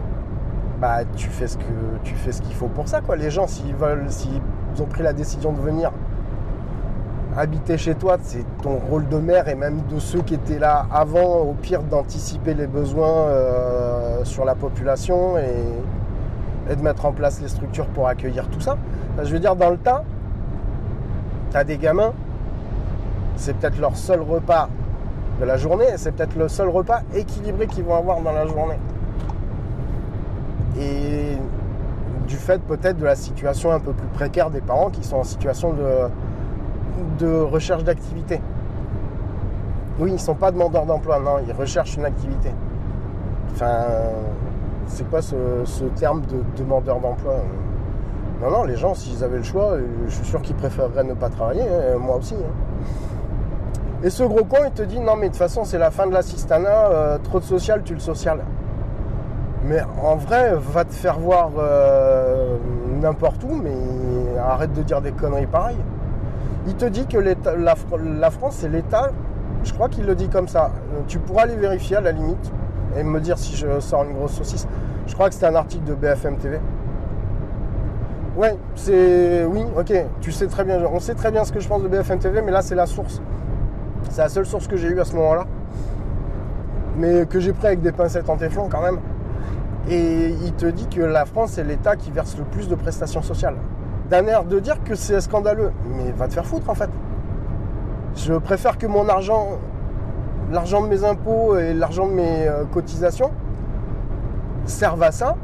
[0.80, 1.64] bah tu fais ce que
[2.04, 4.42] tu fais ce qu'il faut pour ça quoi les gens s'ils veulent s'ils
[4.80, 5.92] ont pris la décision de venir
[7.38, 10.88] habiter chez toi c'est ton rôle de maire et même de ceux qui étaient là
[10.90, 17.42] avant au pire d'anticiper les besoins euh, sur la population et, de mettre en place
[17.42, 18.78] les structures pour accueillir tout ça
[19.22, 20.04] je veux dire dans le tas
[21.64, 22.14] des gamins,
[23.36, 24.70] c'est peut-être leur seul repas
[25.40, 28.80] de la journée, c'est peut-être le seul repas équilibré qu'ils vont avoir dans la journée.
[30.80, 31.38] Et
[32.28, 35.24] du fait peut-être de la situation un peu plus précaire des parents qui sont en
[35.24, 35.74] situation
[37.20, 38.42] de, recherche d'activité.
[40.00, 42.50] Oui, ils ne sont pas demandeurs d'emploi, non, ils recherchent une activité.
[43.54, 43.86] Enfin,
[44.88, 47.36] c'est quoi ce, ce terme de demandeur d'emploi
[48.42, 51.14] non, non, les gens, s'ils avaient le choix, euh, je suis sûr qu'ils préféreraient ne
[51.14, 52.36] pas travailler, hein, moi aussi.
[52.36, 52.86] Hein.
[54.04, 56.06] Et ce gros con, il te dit non, mais de toute façon, c'est la fin
[56.06, 58.40] de l'assistanat, euh, trop de social, tu le social.
[59.64, 62.58] Mais en vrai, va te faire voir euh,
[63.02, 65.82] n'importe où, mais arrête de dire des conneries pareilles.
[66.68, 69.12] Il te dit que la, la France, c'est l'État,
[69.64, 70.72] je crois qu'il le dit comme ça.
[71.08, 72.52] Tu pourras aller vérifier à la limite
[72.98, 74.68] et me dire si je sors une grosse saucisse.
[75.08, 76.60] Je crois que c'était un article de BFM TV.
[78.36, 79.46] Ouais, c'est.
[79.46, 79.94] Oui, ok.
[80.20, 80.82] Tu sais très bien.
[80.92, 82.86] On sait très bien ce que je pense de BFM TV, mais là, c'est la
[82.86, 83.22] source.
[84.10, 85.46] C'est la seule source que j'ai eue à ce moment-là.
[86.98, 89.00] Mais que j'ai pris avec des pincettes en téflon quand même.
[89.90, 93.22] Et il te dit que la France est l'État qui verse le plus de prestations
[93.22, 93.56] sociales.
[94.10, 95.72] D'un air de dire que c'est scandaleux.
[95.90, 96.90] Mais va te faire foutre en fait.
[98.16, 99.60] Je préfère que mon argent,
[100.52, 103.32] l'argent de mes impôts et l'argent de mes euh, cotisations
[104.66, 105.36] servent à ça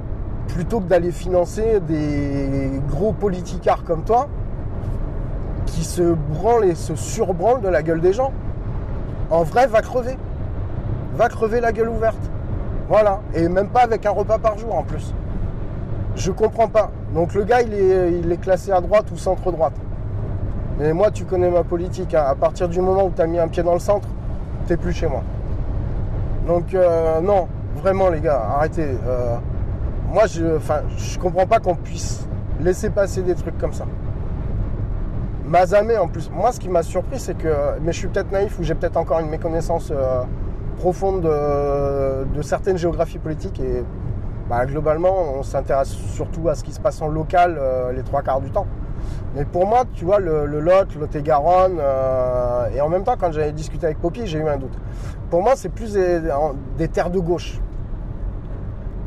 [0.47, 4.27] plutôt que d'aller financer des gros politicards comme toi
[5.65, 8.31] qui se branlent et se surbranlent de la gueule des gens.
[9.29, 10.17] En vrai, va crever.
[11.15, 12.19] Va crever la gueule ouverte.
[12.89, 13.21] Voilà.
[13.33, 15.13] Et même pas avec un repas par jour en plus.
[16.15, 16.91] Je comprends pas.
[17.13, 17.73] Donc le gars, il
[18.31, 19.75] est, classé à droite ou centre-droite.
[20.79, 22.13] Mais moi, tu connais ma politique.
[22.13, 22.25] Hein.
[22.27, 24.07] À partir du moment où tu as mis un pied dans le centre,
[24.67, 25.23] t'es plus chez moi.
[26.47, 27.47] Donc euh, non,
[27.81, 28.97] vraiment les gars, arrêtez.
[29.07, 29.37] Euh,
[30.11, 30.59] moi, je,
[30.97, 32.27] je comprends pas qu'on puisse
[32.59, 33.85] laisser passer des trucs comme ça.
[35.45, 36.29] Mazamé en plus.
[36.29, 38.97] Moi, ce qui m'a surpris, c'est que, mais je suis peut-être naïf ou j'ai peut-être
[38.97, 40.23] encore une méconnaissance euh,
[40.77, 43.83] profonde de, certaines géographies politiques et
[44.49, 48.21] bah, globalement, on s'intéresse surtout à ce qui se passe en local euh, les trois
[48.21, 48.67] quarts du temps.
[49.35, 53.31] Mais pour moi, tu vois, le, Lot, le Lot-et-Garonne, euh, et en même temps, quand
[53.31, 54.77] j'avais discuté avec Poppy, j'ai eu un doute.
[55.29, 57.59] Pour moi, c'est plus des terres de gauche.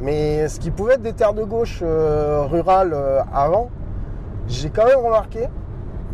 [0.00, 3.70] Mais ce qui pouvait être des terres de gauche euh, rurales euh, avant,
[4.48, 5.48] j'ai quand même remarqué,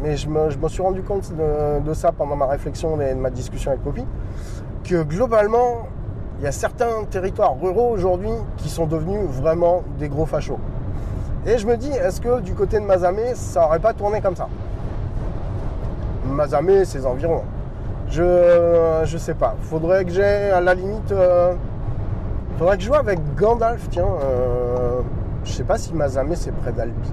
[0.03, 3.83] mais je me, suis rendu compte de, ça pendant ma réflexion et ma discussion avec
[3.83, 4.05] Poppy,
[4.85, 5.89] que globalement,
[6.39, 10.59] il y a certains territoires ruraux aujourd'hui qui sont devenus vraiment des gros fachos.
[11.47, 14.37] Et je me dis, est-ce que du côté de Mazamé, ça aurait pas tourné comme
[14.37, 14.49] ça?
[16.27, 17.43] Mazamé, ses environs.
[18.09, 19.57] Je, je sais pas.
[19.63, 21.13] Faudrait que j'ai à la limite.
[21.13, 21.55] Euh,
[22.61, 24.05] Faudrait que je joue avec Gandalf, tiens.
[24.23, 25.01] Euh,
[25.45, 27.11] je sais pas si Mazamé c'est près d'Albi.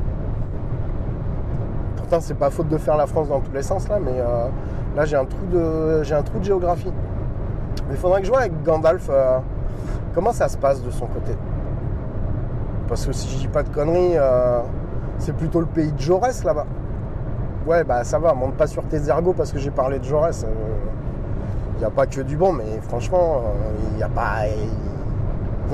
[1.96, 4.50] Pourtant c'est pas faute de faire la France dans tous les sens là, mais euh,
[4.98, 6.92] là j'ai un trou de j'ai un trou de géographie.
[7.90, 9.08] Mais faudrait que je joue avec Gandalf.
[9.10, 9.38] Euh,
[10.14, 11.32] comment ça se passe de son côté?
[12.90, 14.18] Parce que si je dis pas de conneries,
[15.18, 16.66] c'est plutôt le pays de Jaurès là-bas.
[17.66, 20.46] Ouais bah ça va, monte pas sur tes ergots parce que j'ai parlé de Jaurès.
[21.76, 23.44] Il n'y a pas que du bon, mais franchement,
[23.92, 24.40] il n'y a pas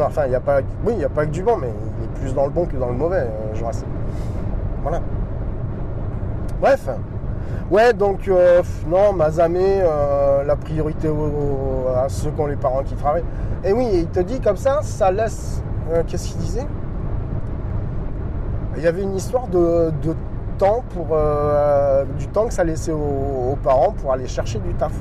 [0.01, 2.03] enfin, il n'y a pas, oui, il n'y a pas que du bon, mais il
[2.03, 3.71] est plus dans le bon que dans le mauvais, euh,
[4.81, 5.01] Voilà.
[6.59, 6.89] Bref.
[7.69, 11.09] Ouais, donc, euh, non, Mazamé, euh, la priorité
[11.95, 13.23] à ceux qui ont les parents qui travaillent.
[13.63, 15.61] Et oui, il te dit comme ça, ça laisse.
[16.07, 16.65] Qu'est-ce qu'il disait?
[18.77, 19.91] Il y avait une histoire de,
[20.57, 21.17] temps pour.
[22.17, 24.93] du temps que ça laissait aux parents pour aller chercher du taf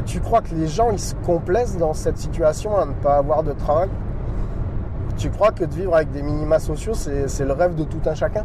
[0.00, 3.42] tu crois que les gens ils se complaisent dans cette situation à ne pas avoir
[3.42, 3.88] de travail?
[5.16, 8.14] Tu crois que de vivre avec des minima sociaux, c'est le rêve de tout un
[8.14, 8.44] chacun?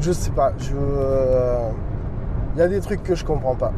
[0.00, 0.52] Je sais pas.
[0.58, 0.74] Je,
[2.54, 3.72] il y a des trucs que je comprends pas.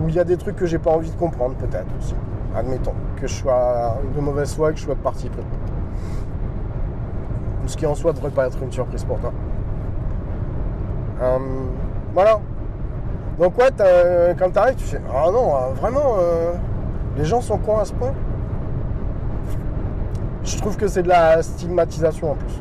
[0.00, 2.14] Ou il y a des trucs que j'ai pas envie de comprendre, peut-être aussi.
[2.54, 5.42] Admettons que je sois de mauvaise foi, que je sois parti pris.
[7.66, 9.32] Ce qui en soi devrait pas être une surprise pour toi.
[11.22, 11.38] Euh,
[12.12, 12.40] voilà.
[13.38, 13.70] Donc ouais,
[14.38, 16.52] quand t'arrives, tu fais Ah non, euh, vraiment, euh,
[17.16, 18.12] les gens sont cons à ce point?
[20.44, 22.60] Je trouve que c'est de la stigmatisation en plus.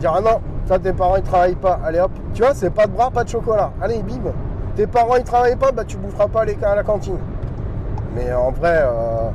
[0.00, 2.10] Dire Ah non, toi tes parents ils travaillent pas, allez hop.
[2.34, 3.72] Tu vois, c'est pas de bras, pas de chocolat.
[3.80, 4.32] Allez, bim.
[4.74, 7.18] Tes parents ils travaillent pas, bah tu boufferas pas les à la cantine.
[8.14, 9.30] Mais en vrai, euh,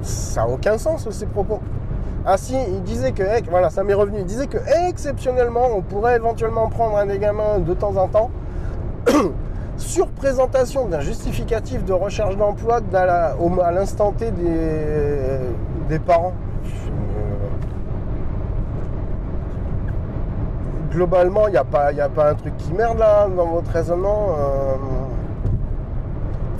[0.00, 1.60] ça a aucun sens ces propos.
[2.24, 6.14] Ah si, il disait que, voilà, ça m'est revenu, il disait que exceptionnellement, on pourrait
[6.14, 8.30] éventuellement prendre un des gamins de temps en temps
[9.76, 16.34] sur présentation d'un justificatif de recherche d'emploi à l'instant T des, parents.
[20.92, 24.28] Globalement, il n'y a, pas, a pas un truc qui merde là dans votre raisonnement.
[24.38, 25.01] Euh,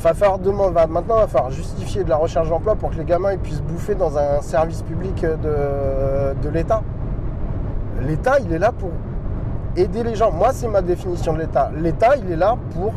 [0.02, 0.38] va falloir
[0.88, 3.94] maintenant, il va falloir justifier de la recherche d'emploi pour que les gamins puissent bouffer
[3.94, 6.82] dans un service public de, de l'État.
[8.00, 8.90] L'État, il est là pour
[9.76, 10.32] aider les gens.
[10.32, 11.70] Moi, c'est ma définition de l'État.
[11.76, 12.92] L'État, il est là pour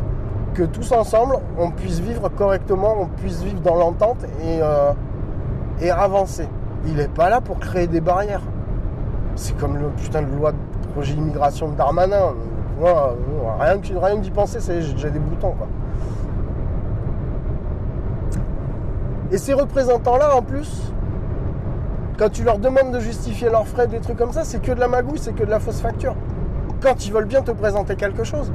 [0.54, 4.92] que tous ensemble, on puisse vivre correctement, on puisse vivre dans l'entente et, euh,
[5.82, 6.48] et avancer.
[6.88, 8.42] Il n'est pas là pour créer des barrières.
[9.36, 12.34] C'est comme le putain de loi de projet immigration de Darmanin.
[13.60, 14.60] Rien que, rien d'y penser,
[14.98, 15.54] j'ai des boutons.
[19.32, 20.92] Et ces représentants-là, en plus,
[22.18, 24.80] quand tu leur demandes de justifier leurs frais, des trucs comme ça, c'est que de
[24.80, 26.16] la magouille, c'est que de la fausse facture.
[26.82, 28.52] Quand ils veulent bien te présenter quelque chose.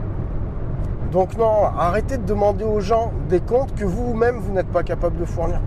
[1.12, 5.18] Donc non, arrêtez de demander aux gens des comptes que vous-même, vous, n'êtes pas capable
[5.18, 5.60] de fournir.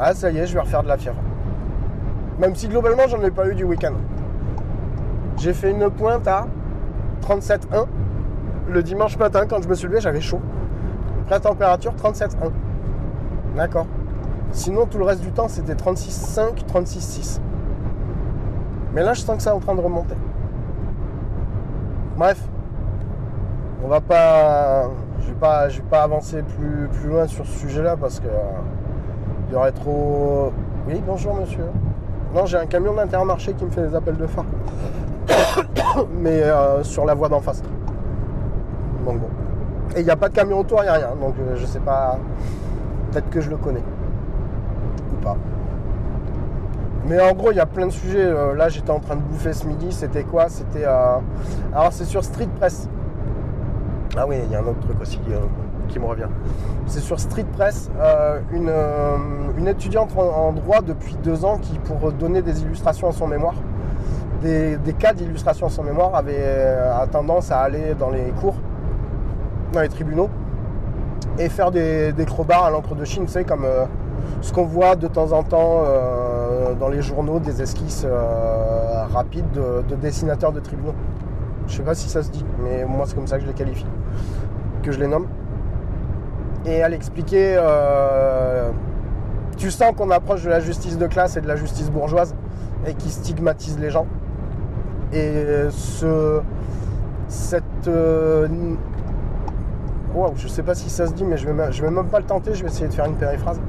[0.00, 1.18] Ah, ça y est, je vais refaire de la fièvre.
[2.38, 3.92] Même si globalement, j'en ai pas eu du week-end.
[5.36, 6.46] J'ai fait une pointe à
[7.22, 7.86] 37,1
[8.68, 10.40] le dimanche matin quand je me suis levé, j'avais chaud.
[11.26, 12.50] Pré température 37,1.
[13.56, 13.86] D'accord.
[14.52, 17.40] Sinon, tout le reste du temps, c'était 36,5, 36,6.
[18.92, 20.14] Mais là, je sens que ça est en train de remonter.
[22.16, 22.40] Bref,
[23.82, 24.88] on va pas,
[25.20, 28.28] je vais pas, vais pas avancer plus, plus loin sur ce sujet-là parce que
[29.48, 30.52] il y aurait trop.
[30.86, 31.64] Oui, bonjour monsieur.
[32.34, 34.44] Non, j'ai un camion d'intermarché qui me fait des appels de phare.
[36.18, 37.62] Mais euh, sur la voie d'en face.
[39.04, 39.28] Donc bon.
[39.96, 41.10] Et il n'y a pas de camion autour, il n'y a rien.
[41.20, 42.18] Donc euh, je sais pas.
[43.10, 43.82] Peut-être que je le connais.
[45.12, 45.36] Ou pas.
[47.06, 48.24] Mais en gros, il y a plein de sujets.
[48.24, 49.92] Euh, là, j'étais en train de bouffer ce midi.
[49.92, 50.48] C'était quoi?
[50.48, 50.84] C'était.
[50.84, 52.88] Alors, c'est sur Street Press.
[54.16, 55.20] Ah oui, il y a un autre truc aussi
[55.88, 56.28] qui me revient.
[56.86, 57.90] C'est sur Street Press,
[58.52, 58.70] une,
[59.58, 63.54] une, étudiante en, droit depuis deux ans qui, pour donner des illustrations à son mémoire,
[64.40, 66.76] des, cas d'illustration à son mémoire, avait
[67.10, 68.54] tendance à aller dans les cours
[69.82, 70.28] les tribunaux
[71.38, 73.84] et faire des, des à l'encre de Chine, c'est comme euh,
[74.40, 79.50] ce qu'on voit de temps en temps euh, dans les journaux, des esquisses euh, rapides
[79.52, 80.94] de, dessinateurs de tribunaux.
[81.66, 83.54] Je sais pas si ça se dit, mais moi c'est comme ça que je les
[83.54, 83.86] qualifie,
[84.82, 85.26] que je les nomme.
[86.66, 87.58] Et elle expliquait,
[89.58, 92.34] tu sens qu'on approche de la justice de classe et de la justice bourgeoise
[92.86, 94.06] et qui stigmatise les gens.
[95.12, 96.40] Et ce,
[97.28, 97.88] cette
[100.14, 102.26] wow, je sais pas si ça se dit, mais je vais, vais même pas le
[102.26, 103.60] tenter, je vais essayer de faire une périphrase.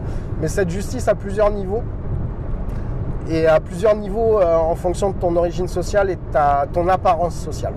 [0.42, 1.84] Mais cette justice à plusieurs niveaux,
[3.30, 7.36] et à plusieurs niveaux euh, en fonction de ton origine sociale et ta, ton apparence
[7.36, 7.74] sociale.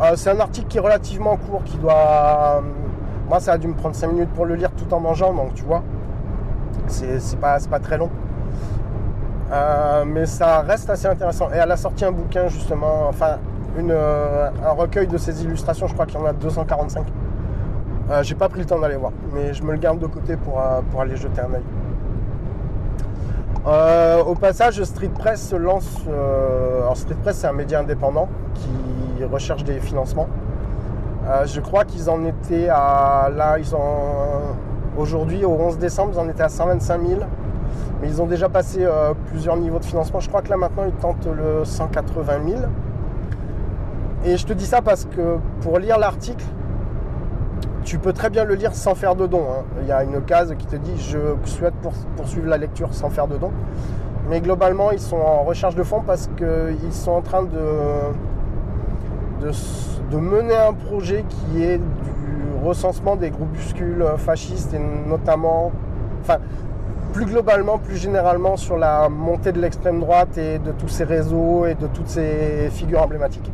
[0.00, 2.62] Euh, c'est un article qui est relativement court, qui doit.
[3.28, 5.54] moi, ça a dû me prendre 5 minutes pour le lire tout en mangeant, donc
[5.54, 5.82] tu vois,
[6.88, 8.10] c'est pas, pas très long.
[9.52, 11.48] Euh, mais ça reste assez intéressant.
[11.54, 13.36] Et elle a sorti un bouquin justement, enfin,
[13.78, 17.06] un recueil de ses illustrations, je crois qu'il y en a 245.
[18.10, 20.36] Euh, j'ai pas pris le temps d'aller voir, mais je me le garde de côté
[20.36, 21.62] pour, euh, pour aller jeter un œil.
[23.64, 26.00] Euh, au passage, Street Press se lance.
[26.08, 30.26] alors, Street Press, c'est un média indépendant qui recherche des financements.
[31.44, 33.30] je crois qu'ils en étaient à.
[33.34, 34.56] Là, ils ont.
[34.98, 37.20] Aujourd'hui, au 11 décembre, ils en étaient à 125 000.
[38.00, 38.84] Mais ils ont déjà passé
[39.28, 40.18] plusieurs niveaux de financement.
[40.18, 42.60] Je crois que là, maintenant, ils tentent le 180 000.
[44.24, 46.44] Et je te dis ça parce que pour lire l'article,
[47.84, 49.42] tu peux très bien le lire sans faire de don.
[49.50, 49.64] Hein.
[49.80, 51.74] Il y a une case qui te dit je souhaite
[52.16, 53.50] poursuivre la lecture sans faire de don.
[54.28, 57.58] Mais globalement, ils sont en recherche de fonds parce qu'ils sont en train de,
[59.40, 65.72] de, mener un projet qui est du recensement des groupuscules fascistes et notamment,
[66.20, 66.38] enfin,
[67.12, 71.66] plus globalement, plus généralement sur la montée de l'extrême droite et de tous ces réseaux
[71.66, 73.50] et de toutes ces figures emblématiques.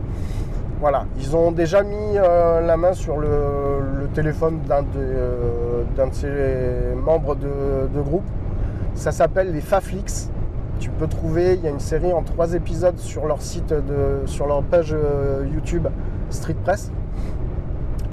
[0.80, 6.94] Voilà, ils ont déjà mis euh, la main sur le, téléphone d'un de, euh, ses
[6.96, 8.24] membres de, groupe.
[8.94, 10.30] Ça s'appelle les Faflix.
[10.78, 14.24] Tu peux trouver, il y a une série en trois épisodes sur leur site, de,
[14.26, 15.88] sur leur page euh, YouTube
[16.30, 16.92] Street Press.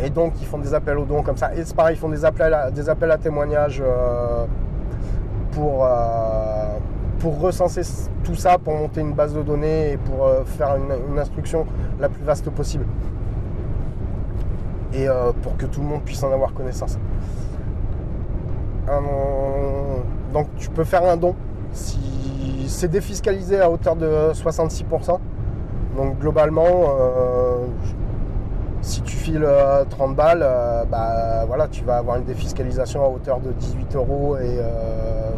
[0.03, 1.53] Et donc ils font des appels aux dons comme ça.
[1.55, 3.84] Et c'est pareil, ils font des appels à, des appels à témoignages
[5.51, 5.88] pour
[7.20, 7.82] pour recenser
[8.24, 11.66] tout ça, pour monter une base de données et pour euh, faire une, instruction
[11.99, 12.86] la plus vaste possible.
[14.93, 16.97] Et euh, pour que tout le monde puisse en avoir connaissance.
[20.34, 21.36] donc tu peux faire un don
[21.72, 25.20] si c'est défiscalisé à hauteur de 66%.
[25.97, 27.66] Donc globalement, euh,
[28.86, 29.47] si tu files
[29.89, 30.47] 30 balles,
[30.91, 34.59] bah voilà, tu vas avoir une défiscalisation à hauteur de 18 euros et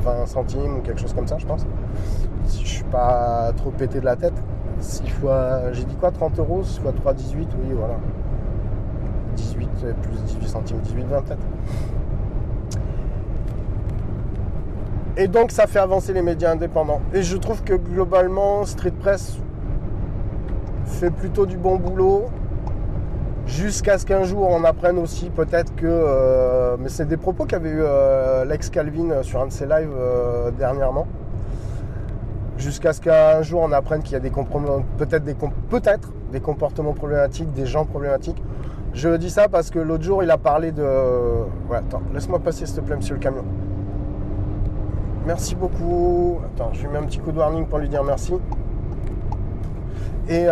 [0.02, 1.66] 20 centimes ou quelque chose comme ça, je pense.
[2.46, 4.34] Si je suis pas trop pété de la tête.
[4.80, 7.96] 6 fois, j'ai dit quoi 30 euros 6 fois 3, 18, oui, voilà.
[9.38, 9.70] 18
[10.02, 11.42] plus 18 centimes, 18, 20 peut-être.
[15.16, 17.00] Et donc ça fait avancer les médias indépendants.
[17.14, 19.40] Et je trouve que globalement, Street Press
[20.86, 22.26] fait plutôt du bon boulot.
[23.48, 25.88] Jusqu'à ce qu'un jour on apprenne aussi peut-être que...
[25.88, 29.90] Euh, mais c'est des propos qu'avait eu euh, Lex Calvin sur un de ses lives
[29.98, 31.08] euh, dernièrement.
[32.58, 34.32] Jusqu'à ce qu'un jour on apprenne qu'il y a des
[34.98, 35.82] peut-être des, peut
[36.32, 38.42] des comportements problématiques, des gens problématiques.
[38.94, 40.84] Je dis ça parce que l'autre jour il a parlé de...
[41.70, 43.46] Ouais, attends, laisse-moi passer s'il te plaît monsieur le camion.
[45.26, 46.40] Merci beaucoup.
[46.46, 48.34] Attends, je lui mets un petit coup de warning pour lui dire merci.
[50.30, 50.48] Et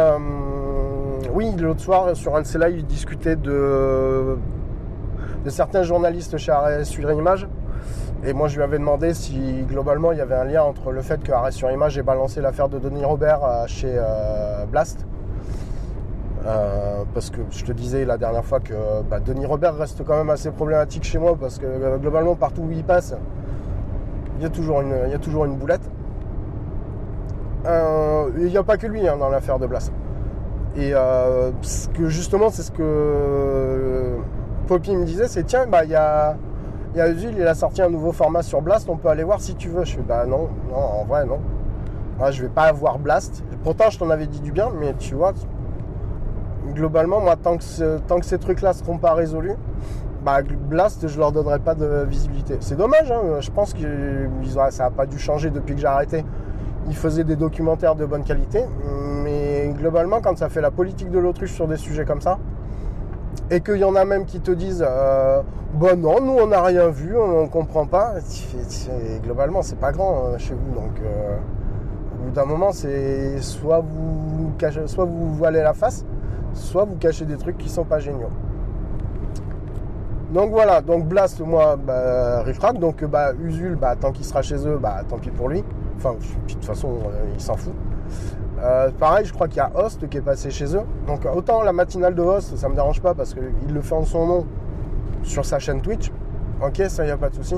[1.35, 4.37] oui, l'autre soir, sur un de ces lives, il discutait de,
[5.47, 7.45] certains journalistes chez Arrêt sur Image.
[8.23, 11.01] Et moi, je lui avais demandé si globalement il y avait un lien entre le
[11.01, 15.05] fait que Arrêt sur Image ait balancé l'affaire de Denis Robert euh, chez euh, Blast.
[16.45, 20.15] Euh, parce que je te disais la dernière fois que bah, Denis Robert reste quand
[20.15, 23.13] même assez problématique chez moi parce que globalement partout où il passe,
[24.37, 25.81] il y a toujours une, boulette.
[27.65, 29.91] Il n'y a pas que lui hein, dans l'affaire de Blas.
[30.77, 30.91] Et
[31.61, 34.17] ce que justement c'est ce que
[34.67, 36.35] Poppy me disait, c'est tiens bah il y a
[36.95, 39.41] y a Usul, il a sorti un nouveau format sur Blast, on peut aller voir
[39.41, 39.83] si tu veux.
[39.83, 41.39] Je fais bah non, non, en vrai non.
[42.17, 43.43] Moi, je vais pas avoir Blast.
[43.63, 45.33] Pourtant je t'en avais dit du bien, mais tu vois,
[46.73, 49.55] globalement, moi, tant que, tant que ces trucs-là ne seront pas résolus,
[50.23, 52.57] bah, Blast, je leur donnerai pas de visibilité.
[52.61, 53.39] C'est dommage, hein.
[53.41, 53.79] je pense que
[54.69, 56.23] ça n'a pas dû changer depuis que j'ai arrêté.
[56.87, 58.63] Ils faisaient des documentaires de bonne qualité,
[59.23, 59.34] mais
[59.75, 62.37] globalement, quand ça fait la politique de l'autruche sur des sujets comme ça,
[63.51, 65.41] et qu'il y en a même qui te disent euh,
[65.73, 68.13] Bon, non, nous on n'a rien vu, on ne comprend pas.
[69.23, 71.37] globalement, c'est pas grand hein, chez vous, donc euh,
[72.13, 74.53] au bout d'un moment, c'est soit vous
[74.87, 76.05] soit vous voilez la face,
[76.53, 78.29] soit vous cachez des trucs qui sont pas géniaux.
[80.31, 82.43] Donc voilà, donc Blast, moi, bah,
[82.79, 85.63] Donc bah, Usul, bah, tant qu'il sera chez eux, bah, tant pis pour lui.
[85.97, 87.73] Enfin, de toute façon, euh, il s'en fout.
[88.61, 90.83] Euh, pareil, je crois qu'il y a Host qui est passé chez eux.
[91.07, 94.05] Donc autant la matinale de Host, ça me dérange pas parce qu'il le fait en
[94.05, 94.45] son nom
[95.23, 96.11] sur sa chaîne Twitch.
[96.61, 97.55] Ok, ça, n'y a pas de souci.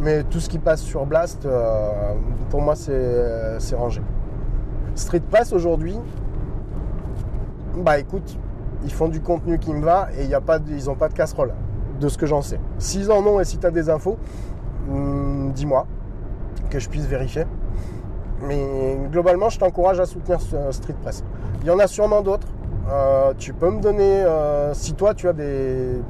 [0.00, 2.14] Mais tout ce qui passe sur Blast, euh,
[2.50, 4.02] pour moi, c'est rangé.
[4.94, 5.96] Street Press aujourd'hui,
[7.76, 8.38] bah écoute,
[8.84, 11.14] ils font du contenu qui me va et y a pas ils n'ont pas de
[11.14, 11.52] casserole,
[12.00, 12.60] de ce que j'en sais.
[12.78, 14.18] S'ils en ont et si tu as des infos,
[14.88, 15.86] hmm, dis-moi,
[16.68, 17.44] que je puisse vérifier.
[18.42, 21.24] Mais globalement, je t'encourage à soutenir Street Press.
[21.62, 22.48] Il y en a sûrement d'autres.
[22.90, 26.00] Euh, tu peux me donner, euh, si toi tu as des,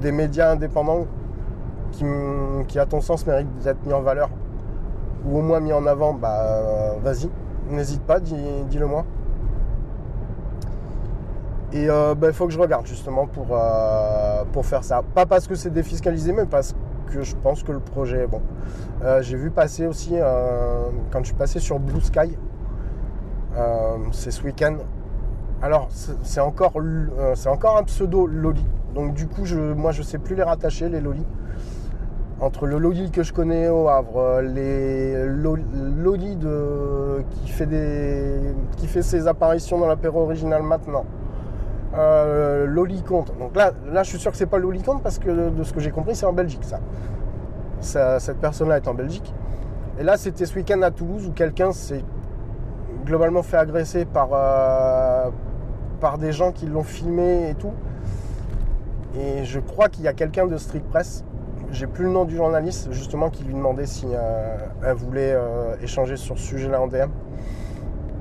[0.00, 1.06] des médias indépendants
[1.92, 2.04] qui,
[2.68, 4.28] qui, à ton sens, méritent d'être mis en valeur
[5.24, 7.28] ou au moins mis en avant, bah vas-y,
[7.68, 9.04] n'hésite pas, dis-le moi.
[11.72, 15.02] Et il euh, ben, faut que je regarde justement pour, euh, pour faire ça.
[15.14, 16.74] Pas parce que c'est défiscalisé, mais parce
[17.10, 18.40] que je pense que le projet est bon.
[19.02, 20.14] Euh, j'ai vu passer aussi,
[21.10, 22.36] quand je suis passé sur Blue Sky,
[24.12, 24.76] c'est ce week-end.
[25.62, 25.88] Alors,
[26.22, 26.72] c'est encore,
[27.46, 28.64] encore un pseudo Loli.
[28.94, 31.24] Donc, du coup, je, moi, je sais plus les rattacher, les Loli.
[32.40, 38.86] Entre le Loli que je connais au Havre, les Loli de, qui, fait des, qui
[38.86, 41.04] fait ses apparitions dans l'apéro original maintenant
[41.96, 43.32] euh, Loliconte.
[43.38, 45.80] Donc là, là, je suis sûr que c'est pas Loliconte parce que de ce que
[45.80, 46.80] j'ai compris, c'est en Belgique ça.
[48.18, 49.34] Cette personne-là est en Belgique.
[49.98, 52.04] Et là, c'était ce week-end à Toulouse où quelqu'un s'est
[53.04, 55.30] globalement fait agresser par, euh,
[56.00, 57.72] par des gens qui l'ont filmé et tout.
[59.18, 61.24] Et je crois qu'il y a quelqu'un de Street Press,
[61.72, 65.74] j'ai plus le nom du journaliste, justement, qui lui demandait si euh, elle voulait euh,
[65.82, 67.10] échanger sur ce sujet-là en DM.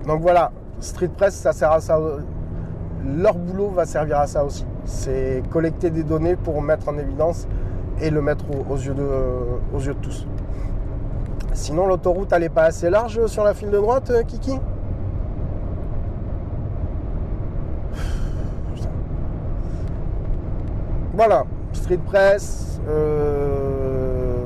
[0.07, 1.99] Donc voilà, Street Press, ça sert à ça
[3.06, 4.66] leur boulot va servir à ça aussi.
[4.86, 7.47] C'est collecter des données pour mettre en évidence
[8.02, 9.08] et le mettre aux, yeux, de,
[9.74, 10.28] aux yeux de tous.
[11.54, 14.60] Sinon, l'autoroute, elle n'est pas assez large sur la file de droite, euh, Kiki?
[21.14, 21.43] Voilà,
[21.74, 24.38] Street Press, euh,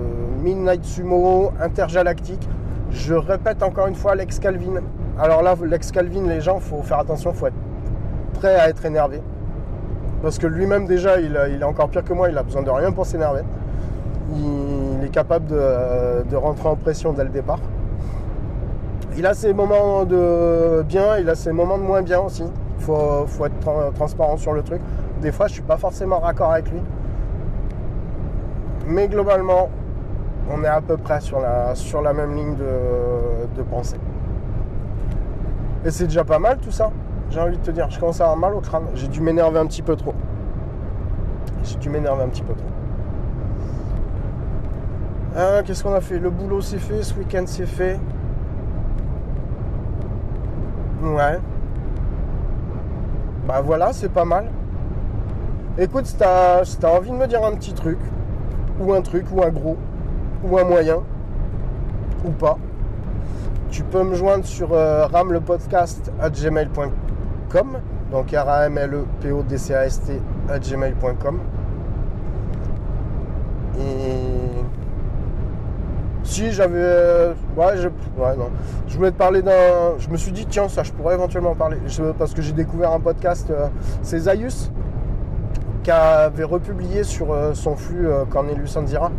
[0.42, 2.50] Midnight Sumo, Intergalactique.
[2.90, 4.82] Je répète encore une fois Lex Calvin.
[5.20, 7.54] Alors là, Lex Calvin, les gens, faut faire attention, faut être
[8.48, 9.22] à être énervé.
[10.22, 12.92] Parce que lui-même déjà, il, est encore pire que moi, il a besoin de rien
[12.92, 13.42] pour s'énerver.
[14.36, 17.60] Il, est capable de, rentrer en pression dès le départ.
[19.18, 22.46] Il a ses moments de bien, il a ses moments de moins bien aussi.
[22.80, 24.82] Il faut, être transparent sur le truc.
[25.22, 26.82] Des fois, je suis pas forcément raccord avec lui.
[28.88, 29.70] Mais globalement,
[30.50, 34.00] on est à peu près sur la, sur la même ligne de pensée.
[35.86, 36.92] Et c'est déjà pas mal tout ça
[37.34, 38.84] j'ai envie de te dire, je commence à avoir mal au crâne.
[38.94, 40.14] J'ai dû m'énerver un petit peu trop.
[41.64, 42.68] J'ai dû m'énerver un petit peu trop.
[45.36, 46.20] Ah, qu'est-ce qu'on a fait?
[46.20, 48.00] Le boulot s'est fait, ce week-end c'est fait.
[51.02, 51.40] Ouais.
[53.48, 54.52] Bah voilà, c'est pas mal.
[55.80, 57.98] Écoute, si t'as envie de me dire un petit truc,
[58.80, 59.78] ou un truc, ou un gros,
[60.44, 60.98] ou un moyen,
[62.24, 62.60] ou pas,
[63.72, 66.30] tu peux me joindre sur euh, ramlepodcast à
[68.12, 71.40] donc r a e t gmail.com.
[73.80, 74.64] Et
[76.24, 76.78] si j'avais.
[76.78, 78.50] Euh, ouais, je, ouais, non.
[78.88, 79.98] je voulais te parler d'un.
[80.00, 81.78] Je me suis dit, tiens, ça, je pourrais éventuellement parler.
[82.18, 83.68] parce que j'ai découvert un podcast, euh,
[84.02, 84.72] c'est Zayus,
[85.84, 89.12] qui avait republié sur euh, son flux Cornelius Anzira.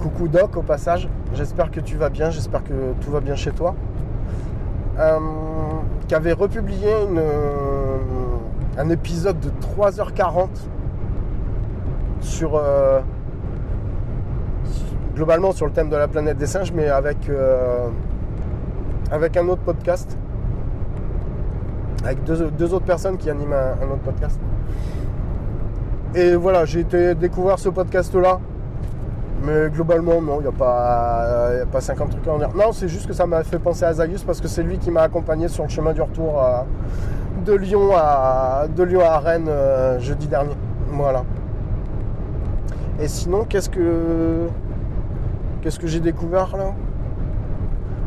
[0.00, 1.08] Coucou Doc, au passage.
[1.34, 3.74] J'espère que tu vas bien, j'espère que tout va bien chez toi
[6.08, 7.22] qui avait republié une,
[8.78, 10.48] un épisode de 3h40
[12.22, 13.00] sur euh,
[15.14, 17.88] globalement sur le thème de la planète des singes, mais avec, euh,
[19.10, 20.16] avec un autre podcast.
[22.04, 24.40] Avec deux, deux autres personnes qui animent un, un autre podcast.
[26.14, 28.40] Et voilà, j'ai été découvrir ce podcast-là.
[29.42, 32.50] Mais globalement, non, il n'y a, pas- y a pas 50 trucs à en dire.
[32.56, 34.90] Non, c'est juste que ça m'a fait penser à Zayus parce que c'est lui qui
[34.90, 36.62] m'a accompagné sur le chemin du retour euh,
[37.44, 40.54] de, Lyon à, de Lyon à Rennes euh, jeudi dernier.
[40.90, 41.22] Voilà.
[43.00, 44.48] Et sinon, qu'est-ce que.
[45.62, 46.72] Qu'est-ce que j'ai découvert là?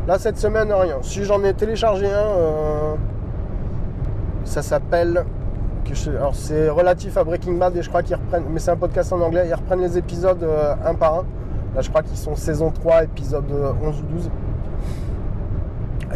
[0.06, 0.96] Là, cette semaine, rien.
[1.02, 2.94] Si j'en ai téléchargé un, euh,
[4.44, 5.24] ça s'appelle.
[6.06, 8.44] Alors, c'est relatif à Breaking Bad et je crois qu'ils reprennent.
[8.50, 9.46] Mais c'est un podcast en anglais.
[9.48, 11.24] Ils reprennent les épisodes euh, un par un.
[11.74, 14.30] Là, je crois qu'ils sont saison 3, épisode euh, 11 ou 12.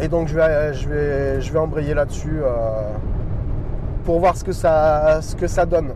[0.01, 0.73] Et donc, je vais,
[1.41, 2.91] je vais, embrayer là-dessus euh,
[4.05, 4.51] pour voir ce que
[5.47, 5.93] ça, donne.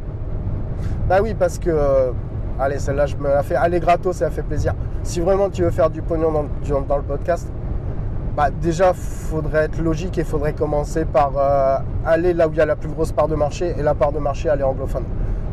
[1.07, 1.69] Bah oui, parce que.
[1.69, 2.11] euh,
[2.59, 3.55] allez, celle-là, je me la fais.
[3.55, 4.73] Allez, gratos, ça fait plaisir.
[5.03, 7.51] Si vraiment tu veux faire du pognon dans, dans le podcast,
[8.35, 12.61] bah déjà, faudrait être logique et faudrait commencer par euh, aller là où il y
[12.61, 15.03] a la plus grosse part de marché et la part de marché, elle est anglophone.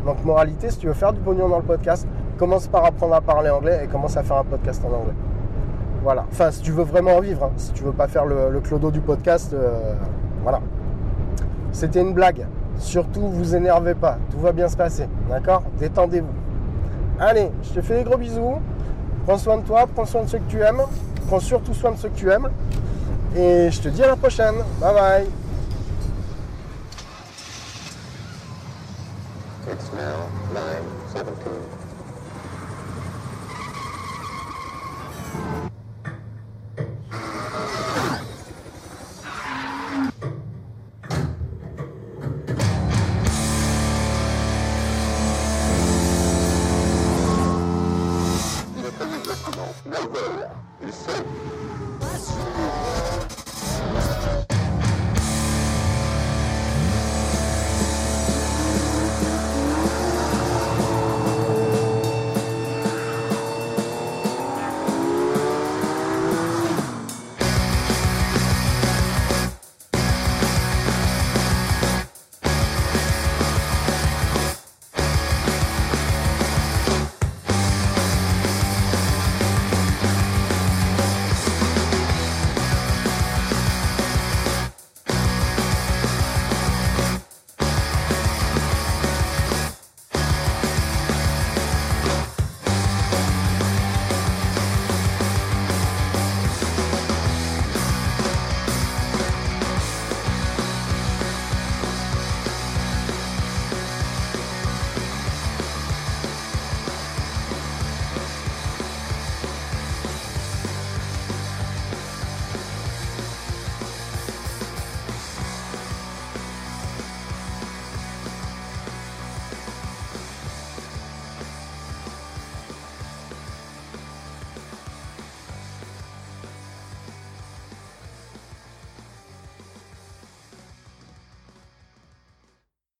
[0.05, 2.07] Donc, moralité, si tu veux faire du pognon dans le podcast,
[2.37, 5.13] commence par apprendre à parler anglais et commence à faire un podcast en anglais.
[6.03, 6.25] Voilà.
[6.31, 7.51] Enfin, si tu veux vraiment en vivre, hein.
[7.57, 9.93] si tu veux pas faire le, clodo du podcast, euh,
[10.43, 10.61] voilà.
[11.73, 12.47] C'était une blague.
[12.77, 14.17] Surtout, vous énervez pas.
[14.31, 15.07] Tout va bien se passer.
[15.29, 15.63] D'accord?
[15.77, 16.27] Détendez-vous.
[17.19, 18.55] Allez, je te fais des gros bisous.
[19.25, 20.81] Prends soin de toi, prends soin de ceux que tu aimes.
[21.29, 22.49] Prends surtout soin de ceux que tu aimes.
[23.35, 24.55] Et je te dis à la prochaine.
[24.81, 25.27] Bye bye.
[29.71, 30.25] It's now
[30.55, 31.19] 9:17.
[49.85, 51.11] No, no, no, うっそ